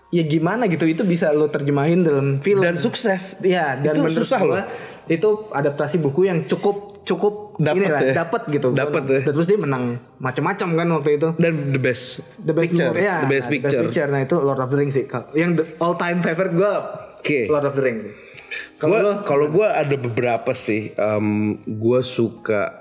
ya 0.08 0.24
gimana 0.24 0.68
gitu 0.68 0.84
itu 0.84 1.04
bisa 1.08 1.32
lo 1.32 1.48
terjemahin 1.48 2.04
dalam 2.04 2.44
film. 2.44 2.60
Dan 2.60 2.76
sukses. 2.76 3.40
Iya 3.40 3.80
dan 3.80 4.04
Itu 4.04 4.20
susah 4.24 4.40
loh. 4.44 4.60
itu 5.08 5.48
adaptasi 5.48 5.96
buku 6.04 6.28
yang 6.28 6.44
cukup 6.44 6.97
cukup 7.08 7.56
Dapet 7.56 7.88
inilah, 7.88 8.00
ya. 8.04 8.14
dapet 8.20 8.42
gitu 8.52 8.68
Dapet 8.76 9.02
ya. 9.08 9.20
Dan 9.24 9.32
terus 9.32 9.46
dia 9.48 9.58
menang 9.58 9.84
macam-macam 10.20 10.68
kan 10.76 10.86
waktu 11.00 11.10
itu 11.16 11.28
dan 11.40 11.52
the 11.72 11.80
best 11.80 12.20
The 12.44 12.52
best 12.52 12.76
picture 12.76 12.92
movie, 12.92 13.08
ya, 13.08 13.16
the 13.24 13.30
best 13.32 13.46
nah, 13.48 13.52
picture 13.56 14.08
Nah 14.12 14.20
itu 14.20 14.36
Lord 14.36 14.60
of 14.60 14.68
the 14.68 14.78
Rings 14.78 14.94
sih. 14.94 15.04
Yang 15.32 15.50
the 15.56 15.64
all 15.80 15.96
time 15.96 16.20
favorite 16.20 16.52
gue 16.52 16.72
Oke. 17.24 17.40
Lord 17.48 17.64
of 17.64 17.74
the 17.74 17.82
Rings. 17.82 18.04
Kalau 18.76 19.24
kalau 19.24 19.46
gue 19.48 19.66
ada 19.66 19.96
beberapa 19.96 20.52
sih 20.52 20.92
Em, 20.94 21.58
gue 21.64 22.00
suka 22.04 22.80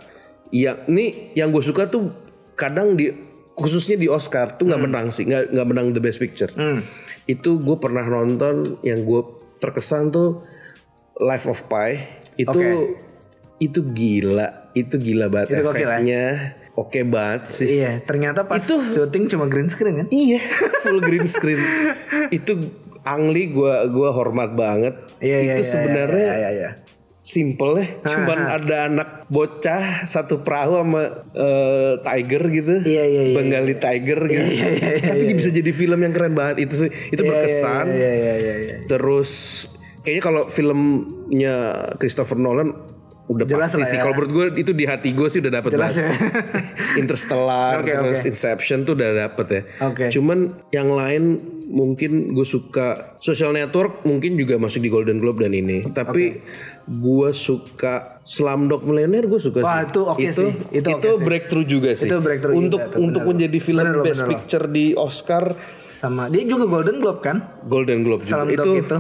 yang 0.52 0.88
ini 0.88 1.36
yang 1.36 1.52
gue 1.52 1.63
suka 1.63 1.88
tuh 1.88 2.12
kadang 2.56 2.96
di 2.96 3.12
khususnya 3.58 3.98
di 3.98 4.08
Oscar 4.08 4.56
tuh 4.56 4.70
nggak 4.70 4.82
menang 4.86 5.08
sih 5.10 5.26
nggak 5.26 5.52
nggak 5.52 5.68
menang 5.68 5.92
the 5.92 6.00
best 6.00 6.22
picture 6.22 6.54
itu 7.28 7.60
gue 7.60 7.78
pernah 7.82 8.06
nonton 8.06 8.80
yang 8.86 9.04
gue 9.04 9.22
terkesan 9.60 10.13
tuh 10.13 10.46
Life 11.18 11.50
of 11.50 11.66
Pi 11.66 11.98
itu 12.38 12.54
Oke. 12.54 13.02
Itu 13.58 13.82
gila 13.89 14.70
itu 14.78 14.96
gila 15.02 15.34
banget 15.34 15.50
Itu 15.50 15.58
ya? 15.58 15.62
efeknya 15.65 16.26
oke 16.78 17.00
banget 17.10 17.41
sih 17.50 17.67
Iya, 17.82 17.91
ternyata 18.06 18.46
pas 18.46 18.62
syuting 18.62 19.26
cuma 19.34 19.50
green 19.50 19.65
screen 19.65 20.06
kan? 20.06 20.08
Iya, 20.13 20.41
full 20.86 21.02
green 21.02 21.26
screen. 21.26 21.58
itu 22.38 22.54
Angli 23.02 23.50
gua 23.50 23.88
gua 23.89 24.12
hormat 24.13 24.54
banget. 24.54 24.93
Iya, 25.24 25.38
iya, 25.41 25.54
itu 25.58 25.63
iya, 25.65 25.72
sebenarnya 25.74 26.28
Iya, 26.28 26.36
iya, 26.38 26.50
iya. 26.54 26.70
simple 27.17 27.82
ya. 27.82 27.88
Cuman 28.04 28.39
ada 28.39 28.78
anak 28.88 29.10
bocah 29.28 30.06
satu 30.06 30.46
perahu 30.46 30.86
sama 30.86 31.04
eh, 31.34 31.93
tiger 32.04 32.43
gitu. 32.54 32.76
Iya, 32.86 33.04
iya, 33.10 33.22
iya, 33.32 33.36
Bengali 33.36 33.74
tiger 33.80 34.20
gitu. 34.28 34.38
iya, 34.43 34.67
iya, 34.70 34.89
iya, 35.02 35.12
Tapi 35.17 35.34
bisa 35.34 35.50
jadi 35.50 35.72
film 35.74 36.00
yang 36.04 36.13
keren 36.13 36.38
banget. 36.38 36.67
Itu 36.70 36.86
sih 36.86 36.91
itu 37.10 37.22
berkesan. 37.26 37.89
Iya 37.89 38.12
iya 38.12 38.34
iya 38.38 38.56
iya. 38.60 38.76
Terus 38.86 39.65
kayaknya 40.06 40.24
kalau 40.24 40.43
filmnya 40.52 41.56
Christopher 41.98 42.38
Nolan 42.38 42.97
udah 43.28 43.44
Jelas 43.44 43.70
pasti 43.70 43.84
sih. 43.86 43.96
ya. 43.96 44.02
Kalau 44.02 44.13
menurut 44.16 44.32
gue 44.32 44.46
itu 44.58 44.72
di 44.72 44.84
hati 44.84 45.12
gue 45.12 45.28
sih 45.28 45.40
udah 45.40 45.52
dapet 45.54 45.70
Jelas 45.70 45.92
banget. 45.92 46.00
ya. 46.00 46.12
Interstellar 47.02 47.76
Oke, 47.78 47.92
terus 47.92 48.18
oke. 48.18 48.30
Inception 48.30 48.80
tuh 48.82 48.94
udah 48.94 49.10
dapet 49.20 49.46
ya. 49.48 49.62
Oke. 49.84 50.06
Cuman 50.10 50.40
yang 50.70 50.90
lain 50.90 51.24
mungkin 51.68 52.32
gue 52.32 52.44
suka 52.44 53.18
Social 53.18 53.52
Network 53.52 54.02
mungkin 54.02 54.34
juga 54.34 54.56
masuk 54.56 54.80
di 54.80 54.88
Golden 54.88 55.20
Globe 55.20 55.44
dan 55.44 55.52
ini. 55.52 55.84
Tapi 55.84 56.40
gue 56.88 57.30
suka 57.30 58.24
Slumdog 58.24 58.82
Millionaire 58.82 59.28
gue 59.28 59.38
suka 59.38 59.60
Wah, 59.60 59.84
sih. 59.84 59.92
itu 59.92 60.02
oke 60.02 60.28
sih. 60.30 60.52
Itu 60.72 60.88
oke 60.90 61.10
sih. 61.12 61.20
breakthrough 61.22 61.68
juga 61.68 61.90
sih. 61.94 62.08
Itu 62.08 62.18
breakthrough 62.18 62.56
untuk 62.56 62.82
juga, 62.82 62.96
untuk 62.98 63.22
bener. 63.22 63.32
menjadi 63.36 63.58
film 63.60 63.84
Bener 63.84 63.96
Best 64.02 64.08
bener 64.13 64.24
loh. 64.24 64.32
Picture 64.32 64.66
di 64.68 64.86
Oscar 64.94 65.44
Sama 65.98 66.30
dia 66.30 66.46
juga 66.46 66.63
Golden 66.66 66.98
Globe 66.98 67.20
kan? 67.20 67.38
Golden 67.66 68.00
Globe 68.02 68.22
juga. 68.22 68.40
Slumdog 68.40 68.56
Itu 68.56 68.72
itu. 68.78 68.98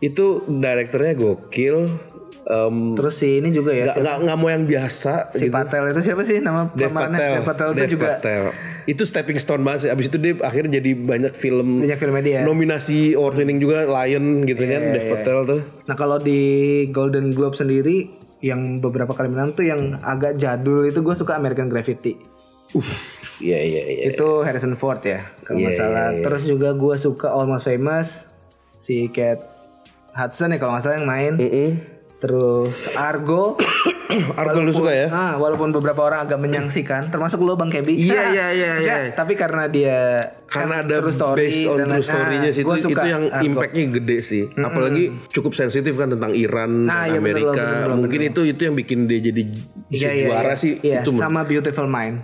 itu 0.00 0.26
direkturnya 0.48 1.12
gokil. 1.12 1.76
Em, 2.50 2.98
Terus 2.98 3.14
si 3.14 3.38
ini 3.38 3.54
juga 3.54 3.70
ya. 3.70 3.94
nggak 3.94 4.26
nggak 4.26 4.36
mau 4.42 4.50
yang 4.50 4.66
biasa 4.66 5.30
Si 5.30 5.46
Patel 5.46 5.94
itu 5.94 6.02
siapa 6.02 6.26
sih 6.26 6.42
nama 6.42 6.66
Dev? 6.74 6.90
Patel, 6.90 7.14
Dev 7.14 7.44
Patel 7.46 7.68
itu 7.70 7.78
Dev 7.78 7.90
juga 7.94 8.08
Patel. 8.18 8.42
Itu 8.90 9.02
stepping 9.06 9.38
stone 9.38 9.62
banget 9.62 9.86
sih. 9.86 9.90
Abis 9.94 10.10
itu 10.10 10.18
dia 10.18 10.34
akhirnya 10.42 10.82
jadi 10.82 10.90
banyak 10.98 11.32
film 11.38 11.86
banyak 11.86 11.98
film 12.02 12.14
dia. 12.26 12.42
nominasi 12.42 13.14
award 13.14 13.38
winning 13.38 13.62
juga 13.62 13.86
Lion 13.86 14.42
gitu 14.42 14.58
kan 14.66 14.82
Dev 14.90 15.04
iya. 15.06 15.10
Patel 15.14 15.38
tuh. 15.46 15.60
Nah 15.86 15.94
kalau 15.94 16.18
di 16.18 16.40
Golden 16.90 17.30
Globe 17.30 17.54
sendiri 17.54 18.10
yang 18.42 18.82
beberapa 18.82 19.14
kali 19.14 19.30
menang 19.30 19.54
tuh 19.54 19.70
yang 19.70 20.00
agak 20.02 20.34
jadul 20.34 20.82
itu 20.82 20.98
gue 21.06 21.14
suka 21.14 21.38
American 21.38 21.70
Graffiti. 21.70 22.18
Iya 23.40 23.58
iya 23.62 23.82
iya. 23.86 24.02
Itu 24.10 24.42
Harrison 24.42 24.74
Ford 24.74 25.00
ya 25.06 25.22
kalau 25.46 25.62
nggak 25.62 25.78
salah. 25.78 26.10
Terus 26.18 26.42
juga 26.50 26.74
gue 26.74 26.94
suka 26.98 27.30
Almost 27.30 27.70
Famous 27.70 28.08
si 28.74 29.06
Kate 29.14 29.46
Hudson 30.18 30.50
ya 30.50 30.58
kalau 30.58 30.74
nggak 30.74 30.84
salah 30.84 30.96
yang 30.98 31.06
main. 31.08 31.32
Mm-mm. 31.38 31.99
Terus 32.20 32.76
Argo. 32.94 33.56
Argo 34.40 34.58
lu 34.60 34.74
suka 34.74 34.92
ya? 34.92 35.06
Ah, 35.08 35.34
walaupun 35.38 35.70
beberapa 35.70 36.02
orang 36.02 36.26
agak 36.26 36.36
menyangsikan, 36.36 37.08
termasuk 37.08 37.40
lo 37.40 37.54
Bang 37.54 37.70
Kebi. 37.70 37.94
Iya, 37.96 38.28
iya, 38.34 38.46
iya, 38.52 38.72
iya. 38.76 38.94
Tapi 39.14 39.38
karena 39.38 39.70
dia 39.70 40.18
Karena 40.44 40.82
kan 40.82 40.84
ada 40.84 40.96
true 41.00 41.14
story 41.14 41.38
based 41.40 41.64
on 41.64 41.78
true 41.80 42.02
story-nya 42.04 42.50
ah, 42.50 42.52
sih 42.52 42.62
itu, 42.62 42.68
gua 42.68 42.76
suka 42.76 43.00
itu 43.00 43.08
yang 43.08 43.22
Argo. 43.30 43.46
impactnya 43.46 43.82
gede 43.96 44.18
sih. 44.20 44.44
Apalagi 44.52 45.04
cukup 45.30 45.52
sensitif 45.54 45.94
kan 45.94 46.10
tentang 46.10 46.34
Iran 46.34 46.84
Nah, 46.84 47.06
dan 47.06 47.16
iya, 47.16 47.18
Amerika. 47.18 47.54
bener 47.54 47.86
loh, 47.88 47.96
Mungkin 48.02 48.20
itu 48.20 48.40
itu 48.44 48.60
yang 48.66 48.76
bikin 48.76 48.98
dia 49.06 49.20
jadi 49.22 49.42
Iya, 49.88 50.10
iya, 50.12 50.26
juara 50.28 50.52
iya. 50.52 50.56
sih. 50.58 50.72
Iya, 50.82 51.00
itu 51.00 51.10
sama 51.16 51.40
Beautiful 51.46 51.86
Mind. 51.86 52.20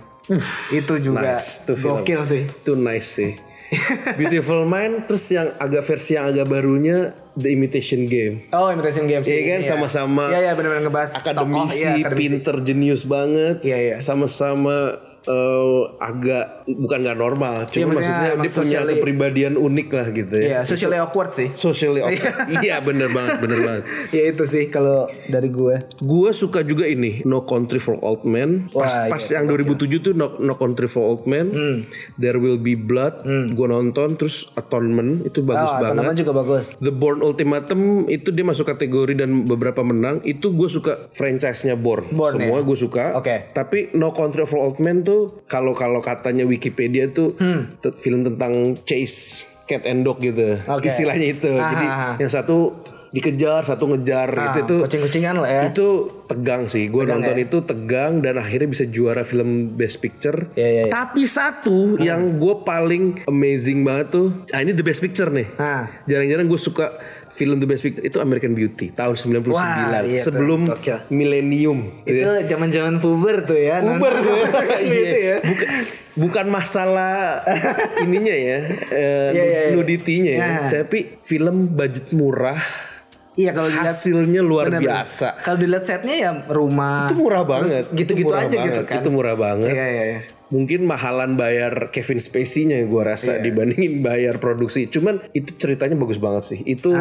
itu 0.69 0.93
juga 0.99 1.39
nice. 1.39 1.63
Gokil 1.63 2.21
sih. 2.27 2.43
Itu 2.51 2.75
nice 2.75 3.07
sih. 3.07 3.31
Beautiful 4.19 4.63
Mind 4.63 5.05
terus 5.11 5.27
yang 5.27 5.51
agak 5.59 5.83
versi 5.83 6.15
yang 6.15 6.31
agak 6.31 6.47
barunya 6.47 7.11
The 7.35 7.51
Imitation 7.51 8.07
Game. 8.07 8.47
Oh, 8.55 8.71
Imitation 8.71 9.05
Games. 9.05 9.27
Iya 9.27 9.59
kan 9.59 9.61
sama-sama 9.65 10.31
Iya, 10.31 10.39
iya 10.39 10.51
benar-benar 10.55 10.83
ngebahas 10.87 11.11
akademisi, 11.19 11.59
tokoh, 11.59 11.75
iya, 11.75 11.91
akademisi. 11.99 12.17
pinter, 12.17 12.55
jenius 12.63 13.03
banget. 13.03 13.55
Iya, 13.67 13.77
iya. 13.77 13.95
Sama-sama 13.99 14.95
eh, 15.27 15.79
agak 15.99 16.45
bukan 16.65 16.97
nggak 17.01 17.17
normal, 17.17 17.55
cuma 17.65 17.75
Iya, 17.77 17.85
maksudnya 17.85 18.07
maksudnya 18.07 18.33
dia 18.37 18.49
punya 18.49 18.53
socially- 18.77 18.95
kepribadian 18.95 19.53
unik 19.53 19.87
lah 19.89 20.07
gitu 20.09 20.35
ya. 20.35 20.47
Iya, 20.47 20.59
socially 20.63 20.97
awkward 20.97 21.31
sih. 21.31 21.47
Socially 21.53 21.99
awkward. 21.99 22.35
iya 22.57 22.79
bener 22.87 23.09
banget, 23.09 23.35
bener 23.39 23.59
banget. 23.61 23.83
ya 24.15 24.23
itu 24.25 24.43
sih 24.45 24.63
kalau 24.67 24.97
dari 25.25 25.49
gue. 25.49 25.75
Gue 25.99 26.29
suka 26.31 26.61
juga 26.61 26.85
ini 26.85 27.21
No 27.23 27.41
Country 27.41 27.77
for 27.77 27.99
Old 27.99 28.23
Men. 28.23 28.67
Pas, 28.69 28.87
Wah, 29.03 29.11
pas 29.11 29.23
yang 29.25 29.45
2007 29.45 29.75
tuh 30.01 30.13
no, 30.13 30.37
No 30.37 30.55
Country 30.55 30.85
for 30.85 31.03
Old 31.05 31.23
Men. 31.25 31.45
Hmm. 31.49 31.77
There 32.15 32.37
Will 32.37 32.57
Be 32.57 32.73
Blood. 32.73 33.23
Gue 33.27 33.67
nonton 33.67 34.15
terus 34.15 34.47
Atonement 34.53 35.21
itu 35.21 35.41
bagus 35.41 35.67
Oh, 35.67 35.79
banget. 35.81 35.97
teman 35.97 36.15
juga 36.15 36.31
bagus. 36.33 36.65
The 36.77 36.89
Bourne 36.89 37.19
Ultimatum 37.21 37.79
itu 38.07 38.29
dia 38.29 38.43
masuk 38.43 38.63
kategori 38.65 39.13
dan 39.15 39.43
beberapa 39.43 39.81
menang. 39.81 40.21
Itu 40.21 40.51
gue 40.51 40.67
suka 40.67 41.09
franchise-nya 41.09 41.75
Bourne. 41.75 42.09
Bourne, 42.09 42.37
Semua 42.37 42.59
gue 42.61 42.77
suka. 42.77 43.13
Oke. 43.13 43.49
Tapi 43.49 43.91
No 43.93 44.09
Country 44.09 44.43
for 44.43 44.61
Old 44.61 44.77
Men 44.77 45.01
tuh 45.01 45.16
kalau 45.45 45.73
kalau 45.73 45.99
katanya 45.99 46.43
Wikipedia 46.43 47.09
tuh 47.09 47.33
Hmm. 47.37 47.73
film 47.97 48.21
tentang 48.21 48.77
chase 48.83 49.43
cat 49.67 49.83
and 49.83 50.07
dog 50.07 50.23
gitu. 50.23 50.63
Oke. 50.63 50.87
Istilahnya 50.87 51.27
itu. 51.35 51.51
Ah, 51.59 51.69
Jadi 51.75 51.85
ah, 51.85 51.99
ah. 51.99 52.13
yang 52.17 52.31
satu 52.31 52.71
dikejar, 53.07 53.63
satu 53.63 53.87
ngejar 53.87 54.29
gitu 54.29 54.57
itu. 54.63 54.75
Kucing-kucingan 54.83 55.35
lah 55.39 55.49
ya. 55.49 55.61
Itu 55.71 55.87
tegang 56.27 56.67
sih. 56.67 56.87
Gue 56.87 57.07
nonton 57.07 57.35
itu 57.35 57.63
tegang 57.63 58.19
dan 58.19 58.35
akhirnya 58.35 58.67
bisa 58.67 58.83
juara 58.83 59.23
film 59.23 59.75
Best 59.75 60.03
Picture. 60.03 60.51
Iya, 60.53 60.67
iya, 60.67 60.83
iya. 60.87 60.93
Tapi 60.93 61.23
satu 61.23 61.95
yang 61.97 62.35
gue 62.35 62.55
paling 62.61 63.23
amazing 63.25 63.83
banget 63.83 64.07
tuh, 64.11 64.27
ah 64.51 64.59
ini 64.59 64.75
The 64.75 64.83
Best 64.83 64.99
Picture 64.99 65.31
nih. 65.31 65.47
Ah. 65.55 65.87
Jarang-jarang 66.03 66.47
gue 66.47 66.59
suka 66.59 66.99
film 67.37 67.61
The 67.61 67.69
Best 67.69 67.85
Picture 67.85 68.01
itu 68.01 68.17
American 68.17 68.51
Beauty 68.51 68.89
tahun 68.89 69.13
99 69.13 69.53
Wah, 69.53 70.01
iya 70.01 70.17
sebelum 70.19 70.65
milenium. 71.07 71.93
Itu 72.01 72.25
zaman-zaman 72.43 72.97
puber 72.97 73.45
tuh 73.45 73.55
ya. 73.55 73.77
Uber 73.79 74.09
nonton. 74.11 74.25
tuh. 74.25 74.65
Gitu 74.89 74.97
Iya. 75.13 75.21
ya. 75.21 75.37
Bukan, 75.45 75.67
bukan 76.17 76.45
masalah 76.49 77.45
ininya 78.03 78.33
ya, 78.33 78.57
eh, 78.89 79.29
Iya, 79.29 79.43
iya, 79.45 79.59
iya. 79.63 79.71
nuditinya 79.71 80.31
ya. 80.33 80.41
Nah. 80.41 80.67
Tapi 80.67 81.13
film 81.19 81.69
budget 81.71 82.09
murah, 82.09 82.57
Iya 83.37 83.53
kalau 83.53 83.69
dilihat 83.69 83.93
hasilnya 83.93 84.41
luar 84.41 84.65
bener-bener. 84.65 85.05
biasa. 85.05 85.45
Kalau 85.45 85.61
dilihat 85.61 85.85
setnya 85.85 86.15
ya 86.17 86.31
rumah. 86.49 87.05
Itu 87.05 87.21
murah 87.21 87.45
banget. 87.45 87.85
Gitu-gitu 87.93 88.33
aja 88.33 88.49
gitu 88.49 88.81
banget. 88.81 88.89
kan. 88.89 88.97
Itu 88.97 89.09
murah 89.13 89.35
banget. 89.37 89.69
Iya 89.69 89.85
iya 89.85 90.03
iya. 90.09 90.19
Mungkin 90.47 90.83
mahalan 90.83 91.35
bayar 91.35 91.89
Kevin 91.89 92.17
Spacey-nya 92.17 92.83
gue 92.83 93.03
rasa 93.03 93.35
Iya. 93.35 93.43
dibandingin 93.43 93.99
bayar 93.99 94.37
produksi. 94.37 94.87
Cuman 94.87 95.19
itu 95.31 95.51
ceritanya 95.53 95.93
bagus 95.93 96.17
banget 96.17 96.43
sih. 96.45 96.59
Itu 96.63 96.95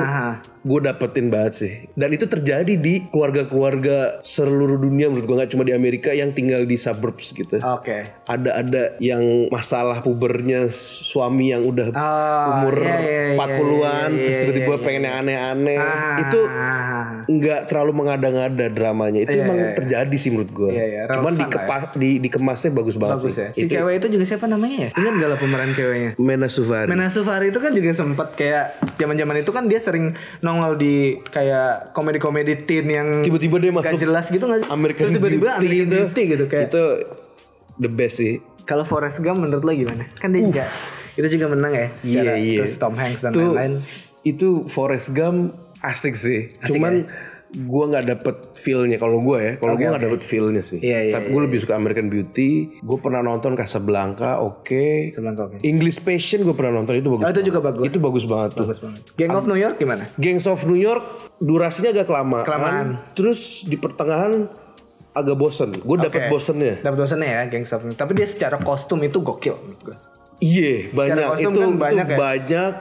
gue 0.61 0.81
dapetin 0.83 1.29
banget 1.29 1.53
sih. 1.55 1.73
Dan 1.93 2.11
itu 2.11 2.27
terjadi 2.27 2.75
di 2.75 3.07
keluarga-keluarga 3.07 4.19
seluruh 4.21 4.77
dunia 4.77 5.07
menurut 5.07 5.25
gue 5.25 5.37
nggak 5.37 5.53
cuma 5.53 5.63
di 5.63 5.71
Amerika 5.71 6.11
yang 6.11 6.31
tinggal 6.31 6.63
di 6.63 6.75
suburbs 6.75 7.31
gitu. 7.31 7.63
Oke. 7.63 8.11
Ada-ada 8.25 8.99
yang 8.99 9.47
masalah 9.49 10.01
pubernya 10.01 10.69
suami 10.73 11.51
yang 11.51 11.63
udah 11.63 11.89
Oh, 11.89 12.47
umur 12.59 12.83
iya, 12.83 12.97
iya, 12.99 13.23
iya, 13.31 13.37
40-an 13.37 14.09
iya, 14.11 14.19
terus 14.19 14.33
iya, 14.33 14.43
tiba-tiba 14.43 14.67
iya, 14.69 14.83
pengen 14.83 15.03
yang 15.03 15.17
aneh-aneh. 15.17 15.79
Ah. 15.79 16.19
Itu 16.19 16.41
nggak 17.27 17.61
terlalu 17.67 17.93
mengada-ngada 17.95 18.67
dramanya. 18.69 19.21
Itu 19.23 19.35
Iya, 19.35 19.45
emang 19.45 19.59
iya, 19.59 19.67
iya. 19.67 19.77
terjadi 19.77 20.17
sih 20.17 20.31
menurut 20.31 20.51
gue. 20.51 20.71
Iya, 20.73 20.85
iya, 20.85 21.01
Cuman 21.09 21.33
relevan 21.33 21.47
dikepa, 21.47 21.77
di, 21.95 22.11
dikemasnya 22.19 22.71
bagus 22.73 22.97
banget 22.97 23.17
Bagus 23.19 23.36
sih. 23.37 23.45
ya. 23.45 23.51
Si 23.53 23.69
cewek 23.69 23.95
itu 23.99 24.07
juga 24.11 24.25
siapa 24.25 24.47
namanya 24.47 24.77
ya? 24.83 24.91
Ingat 24.95 25.15
gak 25.15 25.29
lah 25.29 25.39
pemeran 25.39 25.71
ceweknya? 25.71 26.11
Mena 26.17 26.49
Suvari. 26.49 26.89
Mena 26.89 27.07
Sufari 27.07 27.47
itu 27.47 27.59
kan 27.59 27.71
juga 27.71 27.93
sempat 27.93 28.33
kayak 28.33 28.65
zaman-zaman 28.97 29.37
itu 29.39 29.51
kan 29.51 29.65
dia 29.65 29.77
sering 29.77 30.13
nongol 30.41 30.75
di 30.75 30.97
kayak 31.23 31.93
komedi-komedi 31.93 32.65
teen 32.65 32.87
yang 32.87 33.09
Tiba-tiba 33.21 33.57
dia 33.59 33.71
gak 33.71 33.85
masuk 33.87 34.01
jelas 34.01 34.25
gitu 34.27 34.41
nggak 34.43 34.61
sih? 34.63 34.69
American 34.69 35.03
Terus 35.03 35.15
tiba-tiba 35.15 35.49
American 35.55 35.77
itu. 35.85 35.97
Beauty 36.01 36.23
gitu 36.27 36.45
kayak. 36.47 36.69
Itu 36.69 36.83
the 37.77 37.89
best 37.89 38.17
sih. 38.17 38.41
Kalau 38.65 38.83
Forrest 38.83 39.21
Gump 39.21 39.39
menurut 39.39 39.63
lo 39.63 39.71
gimana? 39.71 40.09
Kan 40.17 40.33
dia 40.33 40.43
juga 40.43 40.65
itu 41.15 41.29
juga 41.33 41.47
menang 41.49 41.73
ya. 41.73 41.87
Iya 42.03 42.21
secara- 42.25 42.37
iya. 42.37 42.59
Terus 42.65 42.75
Tom 42.77 42.95
Hanks 42.95 43.21
dan 43.21 43.31
itu, 43.31 43.41
lain-lain. 43.47 43.73
Itu 44.23 44.49
Forrest 44.67 45.13
Gump 45.13 45.55
asik 45.79 46.13
sih. 46.13 46.51
Cuman 46.63 47.07
gue 47.55 47.85
nggak 47.87 48.05
dapet 48.11 48.37
feelnya 48.59 48.99
kalau 48.99 49.23
gue 49.23 49.39
ya. 49.39 49.53
Kalau 49.57 49.79
gue 49.79 49.87
nggak 49.87 50.05
dapet 50.11 50.23
feelnya 50.27 50.63
sih. 50.63 50.83
Iya, 50.83 50.99
iya, 51.11 51.13
Tapi 51.15 51.31
gue 51.31 51.43
lebih 51.47 51.59
suka 51.63 51.79
American 51.79 52.11
Beauty. 52.11 52.83
Gue 52.83 52.99
pernah 52.99 53.23
nonton 53.23 53.55
Casablanca, 53.55 54.43
oke. 54.43 55.15
Sebelum 55.15 55.35
oke. 55.39 55.57
English 55.63 56.03
Passion 56.03 56.43
gue 56.43 56.55
pernah 56.59 56.83
nonton 56.83 56.99
itu 56.99 57.07
bagus. 57.07 57.23
Oh 57.23 57.31
itu 57.31 57.39
banget. 57.39 57.49
juga 57.49 57.61
bagus. 57.63 57.85
Itu 57.87 57.99
bagus 58.03 58.25
banget 58.27 58.51
tuh. 58.59 58.67
Bagus 58.67 58.81
banget. 58.83 59.01
Gang 59.15 59.33
of 59.39 59.45
New 59.47 59.59
York 59.59 59.77
gimana? 59.79 60.05
Gangs 60.19 60.47
of 60.51 60.61
New 60.67 60.79
York 60.79 61.05
durasinya 61.39 61.91
agak 61.95 62.07
kelamaan. 62.11 62.45
Kelamaan. 62.45 62.87
Terus 63.15 63.63
di 63.65 63.77
pertengahan 63.79 64.51
agak 65.17 65.37
bosen. 65.41 65.71
Gue 65.81 65.97
dapet 65.97 66.29
Oke. 66.29 66.31
bosennya. 66.35 66.75
Dapat 66.85 66.99
dosennya 66.99 67.29
ya 67.31 67.43
Gang 67.49 67.65
of 67.65 67.81
New 67.87 67.91
York. 67.95 68.01
Tapi 68.01 68.13
dia 68.13 68.29
secara 68.29 68.57
kostum 68.61 69.01
itu 69.01 69.25
gokil 69.25 69.57
menurut 69.57 69.81
gue. 69.81 69.97
Iya 70.37 70.93
banyak 70.93 71.25
kostum 71.33 71.41
itu, 71.49 71.49
kan 71.57 71.69
itu 71.73 71.81
banyak 71.81 72.07
ya? 72.07 72.17
banyak 72.19 72.73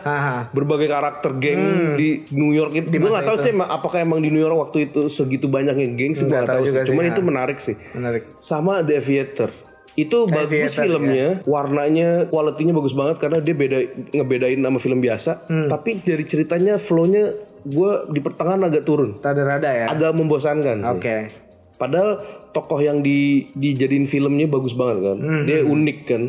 berbagai 0.52 0.88
karakter 0.92 1.32
geng 1.40 1.62
di 1.96 2.28
New 2.36 2.52
York 2.52 2.76
itu. 2.76 2.88
Gue 2.92 3.00
masa 3.00 3.12
nggak 3.16 3.28
tahu 3.32 3.38
sih 3.42 3.54
apakah 3.56 3.98
emang 4.04 4.20
di 4.20 4.28
New 4.28 4.44
York 4.44 4.58
waktu 4.60 4.92
itu 4.92 5.08
segitu 5.08 5.48
banyaknya 5.48 5.88
geng 5.96 6.12
sih 6.12 6.28
gue 6.28 6.36
Nggak 6.36 6.52
tahu 6.52 6.64
sih. 6.66 6.84
Cuman 6.92 7.04
ya. 7.04 7.12
itu 7.16 7.22
menarik 7.24 7.58
sih. 7.64 7.76
Menarik. 7.96 8.28
Sama 8.44 8.84
The 8.84 9.00
Aviator. 9.00 9.50
Itu 9.96 10.28
bagus 10.28 10.76
Aviator, 10.76 10.84
filmnya, 10.84 11.28
warnanya, 11.48 12.28
kualitinya 12.28 12.76
bagus 12.76 12.92
banget 12.92 13.16
karena 13.16 13.40
dia 13.40 13.56
beda 13.56 13.80
ngebedain 14.12 14.60
sama 14.60 14.80
film 14.84 15.00
biasa. 15.00 15.48
Hmm. 15.48 15.72
Tapi 15.72 16.04
dari 16.04 16.28
ceritanya, 16.28 16.76
flow-nya 16.76 17.32
gue 17.64 17.92
di 18.12 18.20
pertengahan 18.20 18.60
agak 18.60 18.84
turun, 18.84 19.16
Rada-rada 19.16 19.72
ya. 19.72 19.88
agak 19.88 20.12
membosankan. 20.12 20.84
Oke. 20.92 21.32
Padahal 21.80 22.20
tokoh 22.52 22.80
yang 22.80 23.00
di 23.00 23.48
dijadiin 23.52 24.04
filmnya 24.06 24.48
bagus 24.48 24.76
banget 24.76 25.00
kan, 25.02 25.18
Hmm, 25.18 25.44
dia 25.48 25.64
unik 25.64 25.98
kan. 26.04 26.22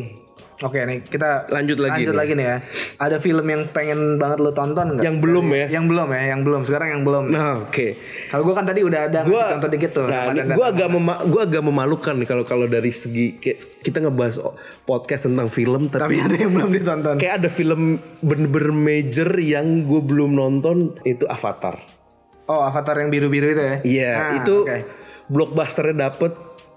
Oke 0.57 0.81
nih 0.81 1.05
kita 1.05 1.45
Lanjut 1.47 1.77
lagi 1.77 2.01
Lanjut 2.01 2.11
nih. 2.11 2.17
lagi 2.17 2.33
nih 2.33 2.45
ya. 2.45 2.57
Ada 2.97 3.17
film 3.17 3.45
yang 3.45 3.69
pengen 3.69 4.17
banget 4.17 4.41
lo 4.41 4.49
tonton 4.51 4.97
nggak? 4.97 5.05
Yang 5.05 5.17
belum 5.21 5.45
ya? 5.47 5.65
Yang 5.69 5.85
belum 5.85 6.07
ya, 6.09 6.21
yang 6.27 6.41
belum. 6.41 6.61
Sekarang 6.63 6.87
yang 6.89 7.03
belum. 7.03 7.23
Nah, 7.29 7.53
oke. 7.63 7.87
Kalau 8.27 8.41
gue 8.41 8.55
kan 8.55 8.65
tadi 8.65 8.81
udah 8.81 9.01
ada 9.05 9.19
Gua 9.21 9.53
contoh 9.53 9.69
dikit 9.69 9.91
tuh. 9.93 10.05
Nah, 10.05 10.33
gue 10.33 10.65
agak 10.67 10.89
mema- 10.89 11.21
gua 11.23 11.41
agak 11.43 11.61
memalukan 11.61 12.13
nih 12.15 12.25
kalau 12.25 12.41
kalau 12.41 12.65
dari 12.65 12.89
segi 12.89 13.37
kita 13.77 13.97
ngebahas 13.99 14.41
podcast 14.81 15.29
tentang 15.29 15.47
film 15.47 15.85
tapi 15.85 16.01
tapi 16.01 16.15
ada 16.19 16.35
yang 16.35 16.51
belum 16.51 16.69
ditonton. 16.71 17.15
kayak 17.15 17.35
ada 17.37 17.49
film 17.49 17.81
bener-bener 18.19 18.73
major 18.73 19.29
yang 19.37 19.83
gue 19.83 20.01
belum 20.01 20.33
nonton 20.33 20.97
itu 21.03 21.23
Avatar. 21.23 21.77
Oh, 22.45 22.63
Avatar 22.63 22.97
yang 22.97 23.09
biru-biru 23.09 23.51
itu 23.51 23.61
ya? 23.61 23.75
Iya, 23.83 24.11
Nah, 24.11 24.31
itu 24.39 24.55
oke. 24.63 24.77
blockbusternya 25.27 26.09
dapet. 26.09 26.33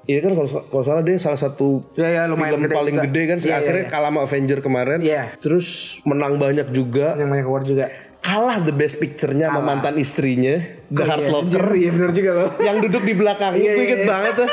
Iya 0.09 0.19
kan 0.25 0.33
kalau 0.33 0.49
kalau 0.67 0.85
salah 0.85 1.03
dia 1.05 1.17
salah 1.21 1.37
satu 1.37 1.85
iya, 1.95 2.25
lumayan 2.25 2.57
film 2.57 2.63
gede 2.67 2.75
paling 2.75 2.95
juga. 2.97 3.05
gede 3.07 3.23
kan. 3.25 3.37
Iya, 3.41 3.55
akhirnya 3.61 3.85
iya. 3.85 3.93
kalah 3.93 4.11
sama 4.11 4.21
Avenger 4.25 4.59
kemarin. 4.61 4.99
Iya. 5.01 5.23
Terus 5.39 5.67
menang 6.05 6.35
banyak 6.37 6.67
juga. 6.73 7.15
Yang 7.15 7.29
banyak 7.29 7.45
keluar 7.47 7.65
juga. 7.65 7.85
Kalah 8.21 8.61
the 8.61 8.75
best 8.77 9.01
picture-nya 9.01 9.49
sama 9.49 9.65
mantan 9.65 9.97
istrinya, 9.97 10.61
The 10.93 11.05
Hurt 11.09 11.25
Iya, 11.25 11.33
Locker. 11.33 11.65
Iya 11.73 11.91
bener 11.97 12.11
juga 12.13 12.31
loh. 12.37 12.51
yang 12.61 12.77
duduk 12.85 13.01
di 13.01 13.15
belakang 13.17 13.53
Iya, 13.57 13.73
gue 13.73 13.81
iya, 13.81 13.87
inget 13.89 14.01
iya. 14.05 14.09
banget 14.13 14.33
tuh 14.45 14.49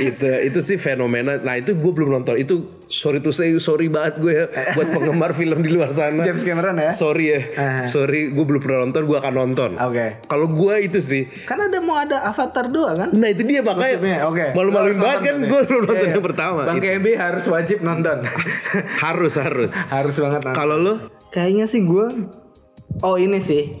itu 0.00 0.22
itu 0.44 0.58
sih 0.60 0.76
fenomena 0.76 1.36
nah 1.36 1.54
itu 1.54 1.72
gue 1.72 1.90
belum 1.90 2.10
nonton 2.12 2.34
itu 2.34 2.54
sorry 2.86 3.18
to 3.18 3.28
say 3.28 3.50
sorry 3.56 3.86
banget 3.86 4.14
gue 4.16 4.32
ya 4.32 4.44
buat 4.72 4.88
penggemar 4.88 5.32
film 5.32 5.58
di 5.58 5.68
luar 5.68 5.90
sana 5.90 6.22
James 6.22 6.40
Cameron 6.40 6.76
ya? 6.76 6.90
sorry 6.92 7.24
ya 7.28 7.40
Ah. 7.52 7.82
sorry 7.84 8.30
gue 8.30 8.40
belum 8.40 8.58
pernah 8.58 8.78
nonton 8.84 9.02
gue 9.04 9.16
akan 9.16 9.34
nonton 9.34 9.70
Oke. 9.76 10.22
kalau 10.24 10.46
gue 10.46 10.74
itu 10.80 10.98
sih 10.98 11.26
Kan 11.42 11.58
ada 11.60 11.78
mau 11.78 11.96
ada 11.96 12.22
Avatar 12.24 12.66
2 12.66 12.78
kan? 12.94 13.08
nah 13.12 13.26
itu 13.26 13.42
dia 13.42 13.60
makanya 13.60 14.24
oke. 14.24 14.46
malu-maluin 14.52 14.96
banget 14.96 15.20
kan 15.20 15.34
tuh 15.36 15.46
gue 15.46 15.60
belum 15.64 15.82
nonton 15.82 15.96
Iya, 15.98 16.06
yang 16.08 16.14
iya. 16.14 16.24
pertama 16.24 16.60
Bang 16.64 16.76
Itu. 16.76 16.86
KB 16.88 17.06
harus 17.12 17.44
wajib 17.46 17.78
nonton. 17.80 18.18
harus 19.04 19.32
harus 19.34 19.70
harus 19.74 20.14
banget 20.16 20.40
kalau 20.52 20.76
lo 20.76 20.94
Kayaknya 21.28 21.66
sih 21.66 21.82
gue 21.82 22.06
Oh 23.00 23.14
ini 23.14 23.38
sih 23.38 23.76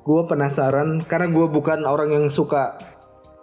Gue 0.00 0.22
penasaran 0.24 1.00
Karena 1.00 1.28
gue 1.28 1.46
bukan 1.46 1.82
orang 1.82 2.10
yang 2.10 2.26
suka 2.28 2.76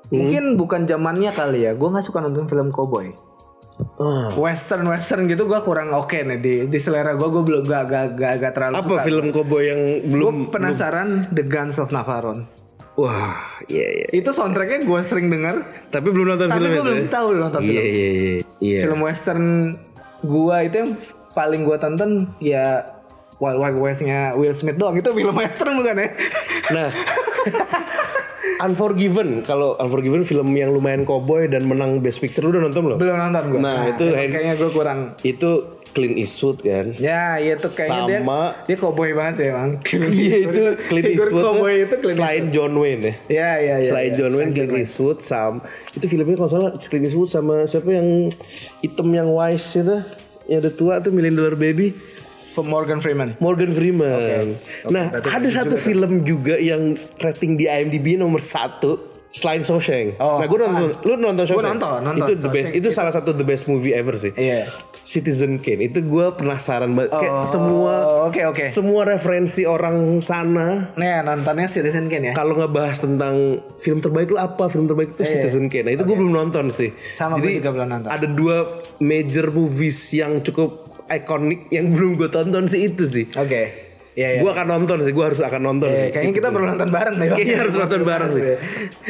Hmm. 0.07 0.23
Mungkin 0.23 0.43
bukan 0.55 0.81
zamannya 0.83 1.31
kali 1.31 1.59
ya. 1.63 1.71
Gue 1.73 1.87
gak 1.87 2.03
suka 2.03 2.19
nonton 2.19 2.47
film 2.47 2.71
cowboy. 2.71 3.11
Ah. 3.97 4.33
Western 4.33 4.89
Western 4.89 5.29
gitu 5.29 5.45
gue 5.45 5.59
kurang 5.61 5.93
oke 5.93 6.17
nih 6.17 6.41
di, 6.41 6.53
di 6.65 6.79
selera 6.81 7.13
gue 7.13 7.29
Gue 7.29 7.45
belum 7.45 7.61
gak, 7.61 7.83
gak, 7.85 8.05
gak, 8.17 8.33
gak 8.41 8.53
terlalu 8.57 8.73
apa 8.73 8.89
suka. 8.89 9.05
film 9.05 9.25
cowboy 9.29 9.63
yang 9.63 9.81
Gue 10.01 10.09
belum 10.09 10.35
penasaran 10.49 11.09
The 11.29 11.43
Guns 11.45 11.77
of 11.77 11.93
Navarone. 11.93 12.41
Wah 12.97 13.37
iya 13.69 13.85
iya. 14.01 14.07
Itu 14.11 14.33
soundtracknya 14.33 14.81
gue 14.81 14.99
sering 15.03 15.29
denger. 15.29 15.61
Tapi 15.93 16.07
belum 16.09 16.25
nonton 16.33 16.49
Tapi 16.49 16.57
film 16.57 16.73
gue 16.73 16.83
belum 16.83 16.99
ya? 16.99 17.09
tahu 17.11 17.27
nonton 17.35 17.59
iya 17.61 17.69
film. 17.69 17.85
iya 17.85 18.09
iya 18.09 18.33
iya. 18.57 18.79
Film 18.81 18.99
western 19.01 19.45
gue 20.17 20.57
itu 20.65 20.75
yang 20.81 20.91
paling 21.31 21.61
gue 21.61 21.77
tonton 21.77 22.09
ya 22.41 22.81
Wild 23.37 23.61
Wild 23.61 23.77
West-nya 23.77 24.33
Will 24.33 24.57
Smith 24.57 24.81
doang. 24.81 24.97
Itu 24.97 25.13
film 25.13 25.37
western 25.37 25.77
bukan 25.77 25.93
ya? 25.93 26.09
Nah, 26.73 26.89
Unforgiven 28.57 29.45
kalau 29.45 29.77
Unforgiven 29.77 30.23
film 30.23 30.49
yang 30.51 30.73
lumayan 30.73 31.03
cowboy 31.03 31.45
dan 31.45 31.65
menang 31.65 32.01
Best 32.01 32.17
Picture 32.17 32.41
lu 32.41 32.51
udah 32.51 32.63
nonton 32.65 32.81
belum? 32.83 32.97
Belum 32.97 33.15
nonton 33.15 33.43
gue 33.47 33.59
Nah, 33.59 33.81
itu 33.87 34.05
Henry- 34.07 34.33
Kayaknya 34.33 34.55
gue 34.55 34.69
kurang 34.71 34.99
Itu 35.21 35.49
Clint 35.87 36.13
Eastwood 36.13 36.61
kan. 36.61 36.93
Ya, 36.95 37.41
iya 37.41 37.57
tuh 37.57 37.73
kayaknya 37.73 38.21
Sama- 38.21 38.53
dia 38.53 38.69
dia 38.69 38.75
cowboy 38.77 39.09
banget 39.17 39.33
sih 39.33 39.45
emang. 39.49 39.69
Iya 40.13 40.37
itu 40.45 40.61
Clint 40.87 41.09
Eastwood 41.09 41.41
cowboy 41.41 41.73
itu 41.81 41.95
Clint 41.97 42.17
selain 42.17 42.43
John 42.49 42.73
Wayne 42.77 43.01
ya. 43.01 43.13
Iya, 43.27 43.51
iya, 43.57 43.75
iya. 43.81 43.89
Selain 43.89 44.11
iya. 44.11 44.17
John 44.19 44.33
Wayne, 44.37 44.51
Clint 44.53 44.73
Eastwood 44.75 45.19
sama 45.21 45.65
itu 45.91 46.05
filmnya 46.05 46.37
kalau 46.37 46.51
salah 46.51 46.69
Clint 46.77 47.05
Eastwood 47.05 47.29
sama 47.29 47.65
siapa 47.65 47.89
yang 47.89 48.29
hitam 48.79 49.09
yang 49.09 49.25
wise 49.27 49.73
itu 49.73 49.97
yang 50.45 50.59
udah 50.61 50.73
tua 50.73 50.93
tuh 51.01 51.09
Million 51.09 51.33
Dollar 51.33 51.57
Baby 51.57 51.97
Morgan 52.61 52.97
Freeman. 52.97 53.35
Morgan 53.37 53.71
Freeman. 53.71 54.57
Nah 54.87 55.11
berarti 55.11 55.29
ada 55.29 55.49
satu 55.53 55.75
film 55.75 56.21
juga 56.21 56.55
yang 56.55 56.93
rating 57.17 57.53
di 57.53 57.65
IMDb 57.65 58.15
nomor 58.15 58.41
satu 58.41 59.13
selain 59.27 59.61
Shawshank. 59.61 60.17
Oh, 60.17 60.39
nah 60.39 60.47
gue 60.47 60.57
nonton, 60.57 60.89
lu 61.03 61.13
nonton 61.15 61.45
Shawshank? 61.45 61.77
nonton, 61.77 61.99
nonton. 62.01 62.25
Itu 62.25 62.33
the 62.39 62.49
best, 62.49 62.69
itu 62.73 62.87
salah 62.89 63.11
satu 63.11 63.31
the 63.31 63.43
best 63.43 63.67
movie 63.67 63.91
ever 63.91 64.15
sih. 64.15 64.33
Iya. 64.33 64.71
Citizen 65.03 65.63
Kane 65.63 65.87
itu 65.87 66.03
gue 66.03 66.35
penasaran 66.35 66.91
banget 66.91 67.15
kayak 67.15 67.31
Oh, 67.33 67.43
semua 67.43 67.93
oke, 68.27 68.41
oke. 68.45 68.65
semua 68.67 69.07
referensi 69.07 69.63
orang 69.63 70.19
sana 70.19 70.91
Nih, 70.95 71.23
nontonnya 71.23 71.71
Citizen 71.71 72.11
Kane 72.11 72.31
ya. 72.31 72.33
kalau 72.35 72.59
ngebahas 72.59 72.99
tentang 72.99 73.35
film 73.79 74.03
terbaik 74.03 74.27
lu 74.27 74.35
apa 74.35 74.67
film 74.67 74.83
terbaik 74.83 75.15
itu 75.15 75.23
Citizen 75.23 75.71
Kane 75.71 75.85
nah 75.85 75.93
itu 75.95 76.03
gue 76.03 76.11
belum 76.11 76.33
nonton 76.33 76.67
sih. 76.69 76.91
Sama, 77.15 77.39
jadi 77.39 77.45
gue 77.45 77.55
juga 77.61 77.71
belum 77.71 77.87
nonton. 77.87 78.09
ada 78.11 78.27
dua 78.27 78.57
major 78.99 79.47
movies 79.47 79.95
yang 80.11 80.43
cukup 80.43 80.96
ikonik 81.07 81.71
yang 81.71 81.95
belum 81.95 82.19
gue 82.19 82.29
tonton 82.29 82.67
sih 82.67 82.91
itu 82.91 83.07
sih 83.07 83.25
Oke. 83.33 83.86
Iya, 84.17 84.27
iya. 84.33 84.39
gue 84.41 84.49
akan 84.49 84.65
nonton 84.67 84.97
sih 84.99 85.13
gue 85.13 85.21
harus 85.23 85.37
akan 85.37 85.61
nonton 85.61 85.87
Eh, 85.87 85.93
sih 85.93 86.07
kayaknya 86.09 86.33
kita 86.33 86.47
perlu 86.49 86.65
nonton 86.67 86.89
bareng 86.89 87.15
deh. 87.15 87.27
Kayaknya 87.29 87.57
harus 87.61 87.75
nonton 87.77 88.01
bareng 88.09 88.29
sih. 88.33 88.43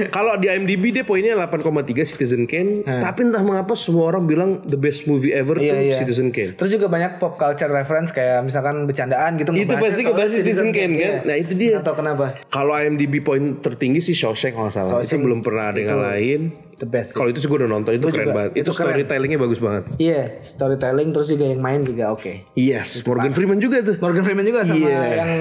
Kalau 0.07 0.33
di 0.35 0.47
IMDb 0.47 0.83
dia 0.91 1.03
poinnya 1.03 1.33
8,3 1.33 1.63
Citizen 2.05 2.43
Kane, 2.43 2.83
tapi 2.83 3.19
entah 3.23 3.39
mengapa 3.39 3.71
semua 3.73 4.09
orang 4.09 4.27
bilang 4.27 4.59
the 4.61 4.75
best 4.75 5.07
movie 5.07 5.31
ever 5.31 5.55
Iya, 5.55 5.71
tuh 5.71 5.77
iya. 5.81 5.97
Citizen 5.97 6.27
Kane. 6.29 6.53
Terus 6.53 6.69
juga 6.69 6.87
banyak 6.87 7.17
pop 7.17 7.33
culture 7.33 7.71
reference 7.71 8.11
kayak 8.11 8.43
misalkan 8.43 8.83
bercandaan 8.83 9.39
gitu. 9.39 9.49
Itu 9.49 9.73
pasti 9.73 10.01
ngebahas 10.03 10.31
Citizen 10.33 10.69
Kane 10.69 10.93
kan? 10.93 10.99
iya. 10.99 11.11
Nah, 11.23 11.35
itu 11.35 11.53
dia. 11.55 11.79
Tahu 11.79 11.95
kenapa. 11.95 12.25
Kalau 12.47 12.75
IMDb 12.75 13.23
poin 13.23 13.57
tertinggi 13.57 14.03
sih 14.03 14.11
Shawshank 14.11 14.53
kalau 14.53 14.67
salah. 14.67 14.99
itu 14.99 15.07
Shawshank 15.07 15.23
belum 15.23 15.39
pernah 15.39 15.71
ada 15.71 15.79
yang 15.79 15.89
ngalahin. 15.93 16.43
The 16.77 16.85
best. 16.85 17.09
Kalau 17.11 17.31
itu 17.31 17.39
sih 17.39 17.47
gue 17.47 17.57
udah 17.57 17.71
nonton, 17.71 17.89
itu 17.91 18.05
keren 18.05 18.21
juga. 18.23 18.35
banget. 18.35 18.51
Itu, 18.53 18.69
Itu 18.69 18.71
storytellingnya 18.75 19.39
bagus 19.39 19.57
banget. 19.57 19.83
Iya, 19.97 20.21
storytelling 20.43 21.09
terus 21.09 21.25
juga 21.25 21.45
yang 21.47 21.57
main 21.57 21.81
juga 21.81 22.13
oke. 22.13 22.53
Yes, 22.53 23.01
Morgan 23.01 23.33
Freeman 23.33 23.57
juga 23.57 23.81
tuh. 23.81 23.95
Morgan 23.97 24.21
Freeman 24.21 24.45
juga 24.45 24.61
sama 24.61 24.77
Iya. 25.03 25.15
yang 25.21 25.33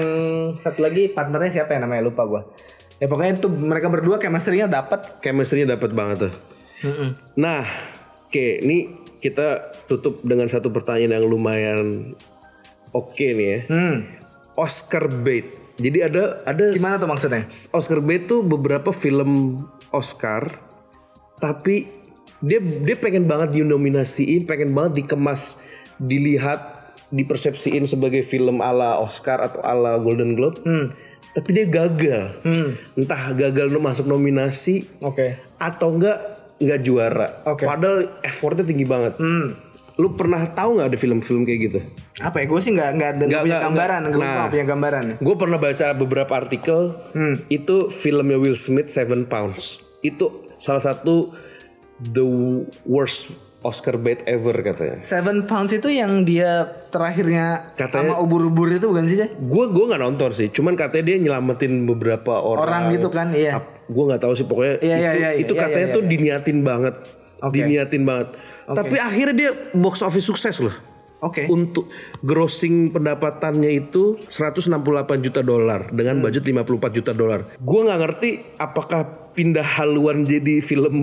satu 0.57 0.79
lagi 0.85 1.09
partnernya 1.11 1.61
siapa 1.61 1.75
ya 1.75 1.79
namanya 1.83 2.03
lupa 2.07 2.23
gua. 2.27 2.41
Ya 2.97 3.05
pokoknya 3.05 3.37
itu 3.37 3.49
mereka 3.49 3.87
berdua 3.93 4.17
chemistry-nya 4.17 4.65
dapat. 4.65 5.21
Chemistry-nya 5.21 5.77
dapat 5.77 5.93
banget 5.93 6.17
tuh. 6.27 6.33
Nah, 7.37 7.65
oke, 8.25 8.45
ini 8.61 9.05
kita 9.17 9.73
tutup 9.89 10.21
dengan 10.21 10.45
satu 10.49 10.69
pertanyaan 10.69 11.21
yang 11.21 11.25
lumayan 11.25 11.87
oke 12.93 13.27
nih 13.33 13.47
ya. 13.47 13.59
Hmm. 13.69 13.95
Oscar 14.57 15.09
bait. 15.09 15.53
Jadi 15.77 16.01
ada 16.01 16.41
ada 16.41 16.73
Gimana 16.73 16.97
tuh 16.97 17.05
maksudnya? 17.05 17.45
Oscar 17.69 18.01
bait 18.01 18.25
tuh 18.25 18.41
beberapa 18.41 18.89
film 18.89 19.61
Oscar 19.93 20.65
tapi 21.37 21.85
dia 22.41 22.61
dia 22.61 22.97
pengen 22.97 23.25
banget 23.25 23.61
dinominasiin, 23.61 24.45
pengen 24.45 24.73
banget 24.73 25.05
dikemas, 25.05 25.57
dilihat, 25.97 26.76
dipersepsiin 27.07 27.87
sebagai 27.87 28.23
film 28.23 28.59
ala 28.59 28.99
Oscar 28.99 29.39
atau 29.39 29.63
ala 29.63 29.95
Golden 29.97 30.35
Globe. 30.35 30.59
Tapi 31.31 31.49
dia 31.53 31.65
gagal. 31.65 32.41
Entah 32.93 33.31
gagal 33.31 33.69
masuk 33.77 34.05
nominasi 34.05 34.89
Oke. 34.99 35.37
atau 35.55 35.93
enggak 35.93 36.17
nggak 36.57 36.79
juara. 36.81 37.27
Oke. 37.45 37.69
Padahal 37.69 38.17
effortnya 38.25 38.65
tinggi 38.65 38.83
banget. 38.83 39.21
Lu 39.97 40.13
pernah 40.13 40.45
tahu 40.49 40.77
nggak 40.77 40.89
ada 40.93 40.97
film-film 40.97 41.41
kayak 41.41 41.59
gitu? 41.69 41.79
Apa 42.21 42.41
ya? 42.41 42.45
Gue 42.45 42.61
sih 42.61 42.69
nggak 42.69 42.89
nggak 42.97 43.11
punya 43.17 43.41
nggak, 43.41 43.61
gambaran. 43.65 44.01
Gue 44.09 44.21
Nah. 44.21 44.49
punya 44.49 44.65
gambaran. 44.65 45.05
Gue 45.21 45.35
pernah 45.37 45.57
baca 45.57 45.85
beberapa 45.93 46.33
artikel 46.33 46.79
itu 47.47 47.89
filmnya 47.89 48.37
Will 48.37 48.57
Smith 48.57 48.89
Seven 48.89 49.25
Pounds 49.25 49.81
itu 50.01 50.29
salah 50.57 50.81
satu 50.81 51.33
the 51.97 52.25
worst 52.85 53.33
Oscar 53.57 53.97
bait 53.97 54.21
ever 54.23 54.53
katanya. 54.53 55.01
Seven 55.01 55.43
Pounds 55.43 55.73
itu 55.73 55.89
yang 55.89 56.21
dia 56.21 56.61
terakhirnya 56.87 57.73
Katanya- 57.73 58.13
sama 58.13 58.21
ubur-ubur 58.21 58.69
itu 58.69 58.85
bukan 58.85 59.09
sih? 59.09 59.17
Gue 59.41 59.65
gue 59.67 59.85
nggak 59.87 59.97
nonton 59.99 60.29
sih, 60.31 60.47
cuman 60.47 60.77
katanya 60.77 61.05
dia 61.05 61.17
nyelamatin 61.19 61.83
beberapa 61.83 62.37
orang. 62.37 62.61
Orang 62.61 62.83
gitu 62.93 63.09
kan, 63.09 63.33
iya. 63.33 63.57
Gue 63.87 64.03
nggak 64.05 64.21
tahu 64.21 64.33
sih 64.33 64.45
pokoknya 64.45 64.75
Iya, 64.77 64.93
itu, 64.93 65.01
iya, 65.01 65.11
iya, 65.11 65.29
itu 65.35 65.53
iya, 65.53 65.61
katanya 65.63 65.87
iya, 65.89 65.95
tuh 65.95 66.03
iya. 66.03 66.09
diniatin 66.09 66.57
banget, 66.61 66.95
Oke. 67.39 67.51
diniatin 67.51 68.03
banget. 68.05 68.27
Tapi 68.67 68.95
akhirnya 68.95 69.33
dia 69.33 69.51
box 69.73 69.95
office 69.99 70.27
sukses 70.27 70.57
loh. 70.59 70.75
Oke. 71.17 71.49
Untuk 71.49 71.89
grossing 72.21 72.93
pendapatannya 72.93 73.73
itu 73.73 74.21
168 74.29 75.17
juta 75.19 75.41
dolar 75.41 75.89
Hmm. 75.89 75.97
dengan 75.97 76.21
budget 76.21 76.45
54 76.45 76.93
juta 76.93 77.09
dolar. 77.09 77.57
Gue 77.57 77.79
nggak 77.81 77.99
ngerti 77.99 78.29
apakah 78.55 79.26
pindah 79.37 79.77
haluan 79.77 80.25
jadi 80.25 80.57
film 80.59 80.95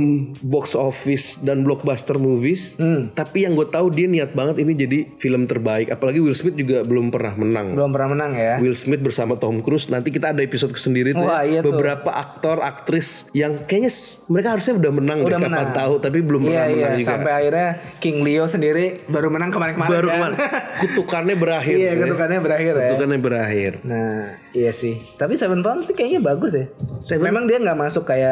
box 0.42 0.74
office 0.74 1.38
dan 1.38 1.62
blockbuster 1.62 2.18
movies. 2.18 2.74
Hmm. 2.74 3.08
Tapi 3.08 3.46
yang 3.46 3.54
gue 3.54 3.64
tahu 3.64 3.88
dia 3.88 4.04
niat 4.04 4.34
banget 4.34 4.58
ini 4.58 4.74
jadi 4.74 4.98
film 5.14 5.46
terbaik. 5.46 5.86
Apalagi 5.86 6.18
Will 6.18 6.34
Smith 6.34 6.52
juga 6.54 6.82
belum 6.82 7.08
pernah 7.08 7.30
menang. 7.32 7.72
Belum 7.72 7.88
pernah 7.88 8.10
menang 8.10 8.32
ya. 8.34 8.58
Will 8.58 8.74
Smith 8.74 8.98
bersama 9.00 9.36
Tom 9.36 9.62
Cruise 9.62 9.86
nanti 9.86 10.10
kita 10.10 10.34
ada 10.34 10.42
episode 10.42 10.74
sendiri 10.74 11.14
tuh 11.14 11.22
Wah, 11.22 11.40
ya. 11.40 11.48
iya 11.48 11.60
tuh. 11.60 11.70
beberapa 11.70 12.10
aktor 12.10 12.58
aktris 12.58 13.30
yang 13.30 13.54
kayaknya 13.60 13.94
mereka 14.26 14.48
harusnya 14.50 14.74
udah 14.74 14.92
menang 14.92 15.18
Udah 15.20 15.30
deh, 15.30 15.38
kapan 15.38 15.52
menang. 15.54 15.70
tahu 15.72 15.94
tapi 16.00 16.18
belum 16.20 16.40
Iya 16.42 16.50
pernah 16.50 16.66
iya. 16.66 16.74
menang 16.74 16.98
juga 16.98 17.08
Sampai 17.08 17.32
akhirnya 17.32 17.68
King 17.96 18.18
Leo 18.20 18.44
sendiri 18.44 18.84
baru 19.06 19.28
menang 19.30 19.50
kemarin-kemarin. 19.50 19.92
baru 19.92 20.08
kan? 20.08 20.16
kemarin 20.16 20.36
kutukannya 20.82 21.36
berakhir 21.36 21.74
Iya 21.76 21.86
ya. 21.86 22.00
kutukannya 22.00 22.40
berakhir 22.40 22.72
ya. 22.72 22.82
kutukannya 22.88 23.18
berakhir 23.20 23.72
Nah 23.84 24.18
iya 24.50 24.70
sih. 24.70 24.98
Tapi 25.14 25.36
Seven 25.36 25.60
Pounds 25.60 25.86
sih 25.86 25.94
kayaknya 25.94 26.18
bagus 26.20 26.50
ya. 26.50 26.66
Memang 27.16 27.44
dia 27.44 27.58
nggak 27.58 27.78
masuk 27.78 28.02
kayak 28.02 28.23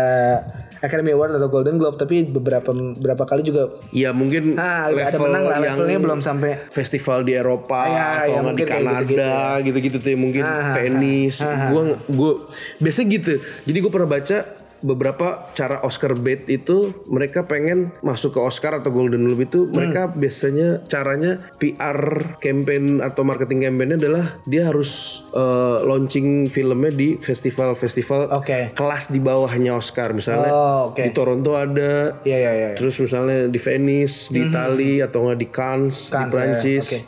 Academy 0.78 1.14
Award 1.14 1.38
atau 1.38 1.46
Golden 1.46 1.78
Globe 1.78 1.94
tapi 1.94 2.26
beberapa 2.26 2.70
beberapa 2.72 3.22
kali 3.22 3.42
juga 3.42 3.78
ya 3.90 4.10
mungkin 4.10 4.58
nah, 4.58 4.90
ada 4.90 5.14
menang 5.14 5.44
lah 5.44 5.56
yang 5.56 5.78
levelnya 5.78 5.98
belum 6.00 6.20
sampai 6.20 6.50
festival 6.68 7.22
di 7.22 7.32
Eropa 7.32 7.80
Ya, 7.84 8.26
atau 8.26 8.28
ya, 8.28 8.38
nggak 8.42 8.54
di 8.54 8.64
kayak 8.64 8.82
Kanada 8.82 9.32
gitu-gitu 9.62 9.96
tuh 9.98 10.18
mungkin 10.18 10.42
Ah, 10.42 10.74
Venice. 10.74 11.38
gue 11.42 11.82
gue 12.08 12.32
biasa 12.78 13.00
gitu. 13.04 13.32
Jadi 13.62 13.78
gue 13.78 13.90
pernah 13.90 14.10
baca 14.10 14.36
beberapa 14.82 15.46
cara 15.52 15.80
Oscar 15.80 16.14
bait 16.14 16.44
itu 16.46 16.90
mereka 17.06 17.42
pengen 17.42 17.90
masuk 18.00 18.34
ke 18.34 18.40
Oscar 18.40 18.74
atau 18.74 18.90
Golden 18.90 19.24
Globe 19.24 19.44
itu 19.44 19.60
mereka 19.66 20.06
biasanya 20.08 20.82
caranya 20.84 21.38
PR 21.56 21.98
campaign 22.36 22.98
atau 22.98 23.22
marketing 23.22 23.64
campaignnya 23.64 23.98
adalah 23.98 24.24
dia 24.42 24.66
harus 24.66 24.90
eh, 25.30 25.78
launching 25.80 26.46
filmnya 26.46 26.90
di 26.90 27.14
festival-festival 27.16 28.34
Oke. 28.34 28.70
kelas 28.72 29.08
di 29.08 29.18
bawahnya 29.18 29.72
Oscar 29.72 30.10
misalnya 30.10 30.50
Oh, 30.50 30.90
oke. 30.90 31.00
di 31.00 31.10
Toronto 31.10 31.54
ada 31.54 32.18
Iya 32.22 32.36
iya 32.38 32.52
iya. 32.52 32.70
Terus 32.74 32.98
misalnya 32.98 33.46
di 33.46 33.56
Venice, 33.56 34.28
di 34.28 34.42
Itali 34.42 34.98
atau 34.98 35.24
nggak 35.24 35.38
di 35.38 35.48
Cannes, 35.48 35.96
di 35.96 36.12
Cannes, 36.12 36.32
Prancis. 36.32 36.86
ya, 36.88 37.00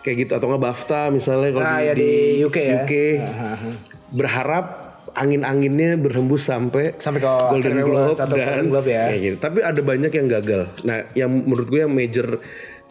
Kayak 0.00 0.16
gitu 0.18 0.32
atau 0.34 0.46
nggak 0.48 0.62
BAFTA 0.62 1.02
misalnya 1.10 1.48
kalau 1.50 1.62
Nah, 1.62 1.78
di, 1.78 1.86
ya, 1.86 1.92
di 1.94 2.10
UK 2.40 2.58
ya. 2.58 2.82
Berharap 4.10 4.79
angin-anginnya 5.14 5.98
berhembus 5.98 6.46
sampai 6.48 6.94
Sampai 6.98 7.20
ke 7.22 7.28
Golden 7.28 7.76
Globe 7.82 8.18
atau 8.18 8.36
dan 8.36 8.66
Globe 8.70 8.90
ya. 8.90 9.10
kayak 9.10 9.20
gitu. 9.20 9.36
Tapi 9.40 9.58
ada 9.62 9.80
banyak 9.80 10.12
yang 10.12 10.26
gagal. 10.28 10.62
Nah, 10.86 10.98
yang 11.18 11.30
menurut 11.30 11.66
gue 11.68 11.80
yang 11.82 11.92
major 11.92 12.38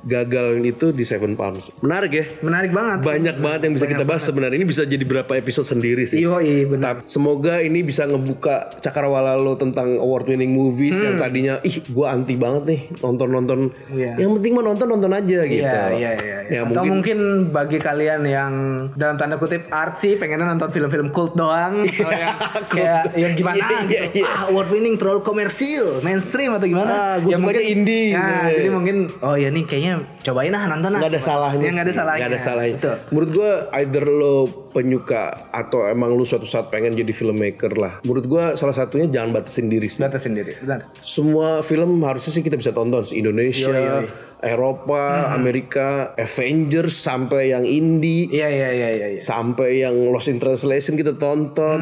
gagal 0.04 0.62
itu 0.62 0.92
di 0.92 1.04
Seven 1.04 1.34
Pounds. 1.34 1.70
Menarik 1.80 2.12
ya. 2.12 2.26
Menarik 2.40 2.72
banget. 2.72 2.98
Banyak 3.02 3.36
banget 3.38 3.60
yang 3.66 3.74
bisa 3.76 3.86
kita 3.86 4.04
bahas 4.04 4.24
sebenarnya. 4.24 4.58
Ini 4.58 4.68
bisa 4.68 4.84
jadi 4.84 5.02
berapa 5.02 5.32
episode 5.34 5.68
sendiri 5.68 6.06
sih. 6.06 6.20
Iyo 6.20 6.40
benar. 6.68 7.02
Tapi 7.02 7.10
Semoga 7.10 7.60
ini 7.60 7.82
bisa 7.82 8.04
ngebuka 8.04 8.80
cakrawala 8.80 9.36
lo 9.36 9.54
tentang 9.54 9.98
award 9.98 10.28
winning 10.28 10.52
movies 10.52 10.98
yang 10.98 11.16
tadinya 11.16 11.60
ih 11.62 11.82
gue 11.82 12.06
anti 12.06 12.36
banget 12.36 12.64
nih 12.66 12.82
nonton-nonton. 13.00 13.60
Hmm. 13.70 13.94
Iya. 13.94 14.14
Yang 14.18 14.32
penting 14.40 14.52
mah 14.54 14.64
nonton-nonton 14.66 15.12
aja 15.12 15.40
gitu. 15.44 15.62
Iya, 15.62 15.84
iya, 15.92 16.12
iya. 16.12 16.12
iya. 16.16 16.38
Ya, 16.50 16.60
Atau 16.66 16.82
mungkin, 16.82 16.92
mungkin 16.96 17.20
bagi 17.50 17.78
kalian 17.78 18.22
yang 18.26 18.52
dalam 18.94 19.16
tanda 19.16 19.38
kutip 19.38 19.70
artsy 19.70 20.18
pengennya 20.18 20.50
nonton 20.50 20.70
film-film 20.70 21.10
cult 21.10 21.34
doang 21.34 21.86
atau 21.86 22.10
yang 22.10 22.38
kayak 22.74 23.02
yang 23.14 23.34
gimana 23.34 23.58
Iya, 23.60 23.80
gitu. 23.86 24.18
iya. 24.18 24.26
Ah, 24.26 24.50
award 24.50 24.70
winning 24.70 24.96
terlalu 24.96 25.22
komersil, 25.22 26.02
mainstream 26.02 26.52
atau 26.52 26.66
gimana? 26.66 26.90
Ah, 26.90 27.16
gua 27.18 27.32
sukanya 27.32 27.62
indie. 27.62 28.12
Nah, 28.12 28.28
Gitu. 28.50 28.56
jadi 28.58 28.70
mungkin 28.70 28.96
oh 29.20 29.36
ya 29.36 29.50
nih 29.50 29.64
kayaknya 29.64 29.89
cobain 30.24 30.54
ah 30.54 30.64
nonton 30.70 30.92
ah. 30.96 31.00
Nggak 31.00 31.12
ada 31.16 31.22
salahnya. 31.22 31.64
Ya, 31.66 31.72
nggak 31.76 31.86
ada 31.88 31.96
salahnya. 31.96 32.20
Nggak 32.20 32.32
ada 32.32 32.40
salahnya. 32.42 32.76
Betul. 32.78 32.96
Menurut 33.12 33.30
gue 33.34 33.52
either 33.82 34.06
lo 34.06 34.36
penyuka 34.70 35.50
atau 35.50 35.86
emang 35.86 36.14
lu 36.14 36.24
suatu 36.24 36.46
saat 36.46 36.70
pengen 36.70 36.94
jadi 36.94 37.10
filmmaker 37.10 37.74
lah. 37.74 37.94
Menurut 38.06 38.26
gue 38.26 38.44
salah 38.56 38.74
satunya 38.74 39.10
jangan 39.10 39.34
batasin 39.34 39.68
diri 39.68 39.90
sih. 39.90 40.00
Data 40.00 40.18
sendiri, 40.18 40.62
benar. 40.62 40.90
Semua 41.02 41.62
film 41.62 42.02
harusnya 42.02 42.32
sih 42.32 42.42
kita 42.42 42.56
bisa 42.56 42.72
tonton. 42.72 43.02
Indonesia, 43.10 43.70
Yoi, 43.70 44.06
yoi. 44.06 44.08
Eropa, 44.40 45.36
Amerika, 45.36 46.16
Avengers 46.16 46.96
sampai 46.96 47.52
yang 47.52 47.68
indie. 47.68 48.32
Iya, 48.32 48.48
iya, 48.48 48.70
iya, 48.72 48.90
iya. 48.96 49.08
iya. 49.12 49.20
sampai 49.20 49.84
yang 49.84 49.96
Lost 50.10 50.32
in 50.32 50.40
Translation 50.40 50.96
kita 50.96 51.12
tonton 51.14 51.80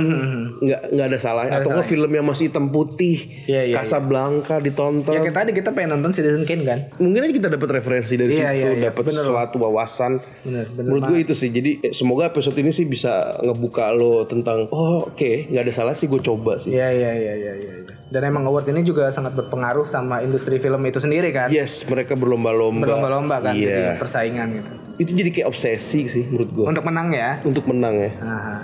nggak 0.58 0.82
nggak 0.90 1.06
ada 1.06 1.20
salahnya 1.22 1.52
atau 1.62 1.70
nggak 1.70 1.86
film 1.86 2.10
yang 2.10 2.26
masih 2.26 2.50
hitam 2.50 2.74
putih 2.74 3.46
Iya, 3.46 3.62
iya, 3.70 3.76
Casablanca 3.78 4.58
ditonton 4.58 5.14
Ya 5.14 5.22
kayak 5.22 5.38
tadi 5.38 5.52
kita 5.54 5.70
pengen 5.72 5.98
nonton 5.98 6.12
Citizen 6.14 6.44
Kane 6.44 6.64
kan? 6.66 6.80
mungkin 6.98 7.30
aja 7.30 7.34
kita 7.34 7.50
dapat 7.54 7.70
referensi 7.78 8.14
dari 8.18 8.32
Iya, 8.38 8.50
situ 8.50 8.58
iya, 8.58 8.68
iya. 8.74 8.84
dapat 8.90 9.04
sesuatu 9.14 9.56
wawasan 9.62 10.12
Bener, 10.42 10.66
bener 10.74 10.84
menurut 10.90 11.04
gue 11.14 11.20
itu 11.30 11.34
sih 11.38 11.50
jadi 11.54 11.72
eh, 11.82 11.94
semoga 11.94 12.30
episode 12.30 12.58
ini 12.58 12.72
sih 12.78 12.86
bisa 12.86 13.14
ngebuka 13.40 13.90
lo 13.92 14.22
tentang 14.24 14.70
oh 14.70 15.02
oke 15.04 15.32
nggak 15.48 15.64
ada 15.64 15.74
salah 15.74 15.92
sih 15.92 16.06
gue 16.06 16.22
coba 16.22 16.56
sih 16.56 16.70
Iya, 16.70 16.88
iya, 16.88 17.12
iya, 17.12 17.34
iya, 17.36 17.54
iya. 17.56 17.74
iya. 17.76 17.94
Dan 18.08 18.22
emang 18.24 18.46
award 18.46 18.70
ini 18.70 18.82
juga 18.82 19.10
sangat 19.10 19.34
berpengaruh 19.34 19.84
sama 19.86 20.22
industri 20.22 20.56
film 20.58 20.80
itu 20.82 20.96
sendiri 20.98 21.28
kan? 21.30 21.50
yes 21.50 21.82
mereka 21.84 22.14
berlomba-lomba 22.14 22.86
Berlomba-lomba 22.86 23.36
kan, 23.42 23.54
iya 23.54 23.68
jadi 23.68 24.00
persaingan 24.00 24.48
gitu. 24.54 24.70
itu 24.98 25.12
jadi 25.16 25.30
kayak 25.32 25.48
obsesi 25.48 26.00
sih 26.06 26.24
menurut 26.26 26.50
gue 26.52 26.66
Untuk 26.68 26.86
menang 26.86 27.08
ya. 27.12 27.32
untuk 27.42 27.66
menang 27.66 27.96
ya 27.98 28.12
Nah, 28.22 28.62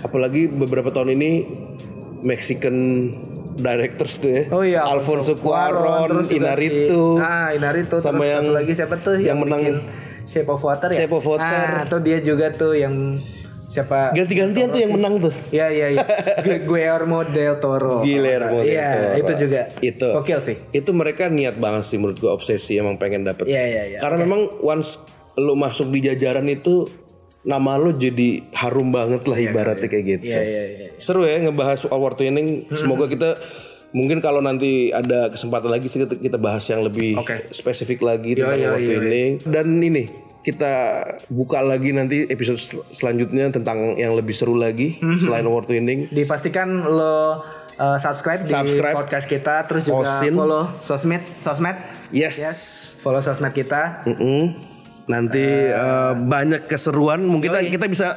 apalagi 0.00 0.48
beberapa 0.48 0.88
tahun 0.88 1.12
ini 1.12 1.30
Mexican 2.22 2.76
directors 3.54 4.18
tuh 4.18 4.30
ya. 4.30 4.42
Oh 4.50 4.62
iya, 4.62 4.80
Alfonso 4.82 5.36
Cuarón, 5.36 6.24
si- 6.24 6.40
ah, 6.40 7.52
Inarritu 7.52 7.96
Sama 7.98 8.18
terus 8.18 8.32
yang- 8.32 8.50
lagi 8.50 8.72
siapa 8.72 8.94
tuh 8.96 9.14
yang 9.16 9.38
menang- 9.38 9.62
bikin 9.62 9.76
Shape 10.26 10.48
of 10.48 10.60
Water 10.60 10.88
ya? 10.88 10.98
Shape 10.98 11.14
of 11.14 11.24
Water. 11.24 11.44
Ah, 11.44 11.82
atau 11.82 11.98
dia 11.98 12.18
juga 12.18 12.48
tuh 12.48 12.72
yang 12.72 13.20
siapa? 13.66 14.10
Ganti-gantian 14.10 14.68
tuh 14.68 14.78
yang 14.78 14.92
menang 14.92 15.14
tuh. 15.20 15.34
Iya 15.48 15.66
iya 15.68 15.86
iya. 15.92 16.04
Gu- 16.46 16.62
Guillermo 16.64 17.20
del 17.24 17.58
Toro. 17.58 18.00
Guillermo 18.00 18.60
del 18.60 18.70
Iya, 18.70 18.88
Toro. 18.90 19.14
itu 19.16 19.32
juga. 19.40 19.60
Itu. 19.80 20.08
Oke 20.12 20.32
sih. 20.42 20.56
Itu 20.70 20.90
mereka 20.90 21.26
niat 21.26 21.56
banget 21.56 21.86
sih 21.86 21.96
menurut 21.96 22.16
gua 22.16 22.32
obsesi 22.32 22.74
emang 22.74 22.96
pengen 22.96 23.22
dapet. 23.22 23.46
Iya 23.46 23.62
iya 23.64 23.82
iya. 23.86 23.98
Karena 23.98 24.18
memang 24.20 24.40
once 24.60 25.02
lo 25.34 25.54
masuk 25.54 25.90
di 25.90 26.00
jajaran 26.00 26.46
itu 26.46 26.86
nama 27.42 27.74
lo 27.74 27.92
jadi 27.92 28.40
harum 28.54 28.88
banget 28.88 29.26
lah 29.26 29.36
ibaratnya 29.36 29.84
kayak 29.84 30.04
gitu. 30.14 30.24
Iya 30.26 30.40
iya 30.40 30.62
iya. 30.64 30.88
Seru 30.96 31.22
ya 31.22 31.36
ngebahas 31.38 31.84
award 31.86 32.16
winning. 32.16 32.64
Semoga 32.70 33.04
kita 33.04 33.36
mungkin 33.94 34.18
kalau 34.18 34.42
nanti 34.42 34.90
ada 34.90 35.30
kesempatan 35.30 35.70
lagi 35.70 35.86
sih 35.86 36.02
kita, 36.02 36.34
bahas 36.36 36.66
yang 36.66 36.82
lebih 36.82 37.14
Oke. 37.14 37.48
spesifik 37.54 38.02
lagi 38.02 38.34
tentang 38.34 38.58
iya, 38.58 38.68
award 38.68 38.82
iya, 38.82 38.90
winning. 38.98 39.32
Dan 39.46 39.66
ini 39.78 40.04
kita 40.42 40.74
buka 41.30 41.62
lagi 41.62 41.94
nanti 41.94 42.28
episode 42.28 42.60
sel- 42.60 42.84
selanjutnya 42.90 43.48
tentang 43.48 43.96
yang 43.96 44.12
lebih 44.12 44.34
seru 44.34 44.58
lagi 44.58 44.98
selain 45.22 45.46
award 45.46 45.70
winning. 45.70 46.10
Dipastikan 46.10 46.84
lo 46.84 47.40
uh, 47.80 47.96
subscribe, 47.96 48.44
Subscribe. 48.44 48.92
di 48.92 48.98
podcast 48.98 49.26
kita 49.30 49.64
terus 49.64 49.86
juga 49.86 50.20
Osin. 50.20 50.34
follow 50.34 50.64
sosmed 50.84 51.22
sosmed 51.40 51.78
Yes. 52.12 52.36
follow 53.00 53.22
sosmed 53.22 53.50
kita 53.50 54.04
Mm-mm. 54.04 54.74
Nanti 55.04 55.44
eh, 55.68 56.12
banyak 56.16 56.64
keseruan. 56.64 57.28
Mungkin 57.28 57.52
kita 57.68 57.86
bisa 57.88 58.16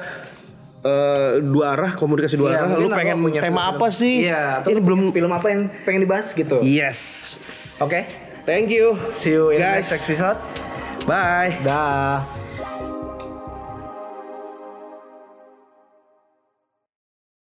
eh, 0.79 1.31
dua 1.39 1.73
arah 1.73 1.91
komunikasi 1.93 2.35
dua 2.35 2.49
Iya, 2.49 2.59
arah. 2.63 2.77
Lu 2.77 2.89
pengen 2.89 3.17
punya 3.19 3.39
tema 3.39 3.61
film-film. 3.63 3.75
apa 3.75 3.87
sih? 3.91 4.15
Iya, 4.23 4.41
atau 4.61 4.69
Ini 4.71 4.81
belum. 4.81 4.99
film 5.11 5.31
apa 5.31 5.47
yang 5.49 5.61
pengen 5.83 6.01
dibahas 6.03 6.27
gitu. 6.31 6.57
Yes. 6.61 6.99
Oke. 7.77 8.05
Thank 8.43 8.69
you. 8.69 8.95
See 9.19 9.35
you 9.35 9.51
in 9.51 9.59
Guys. 9.59 9.91
next 9.91 10.01
episode. 10.01 10.39
Bye. 11.03 11.59
Dah. 11.61 12.46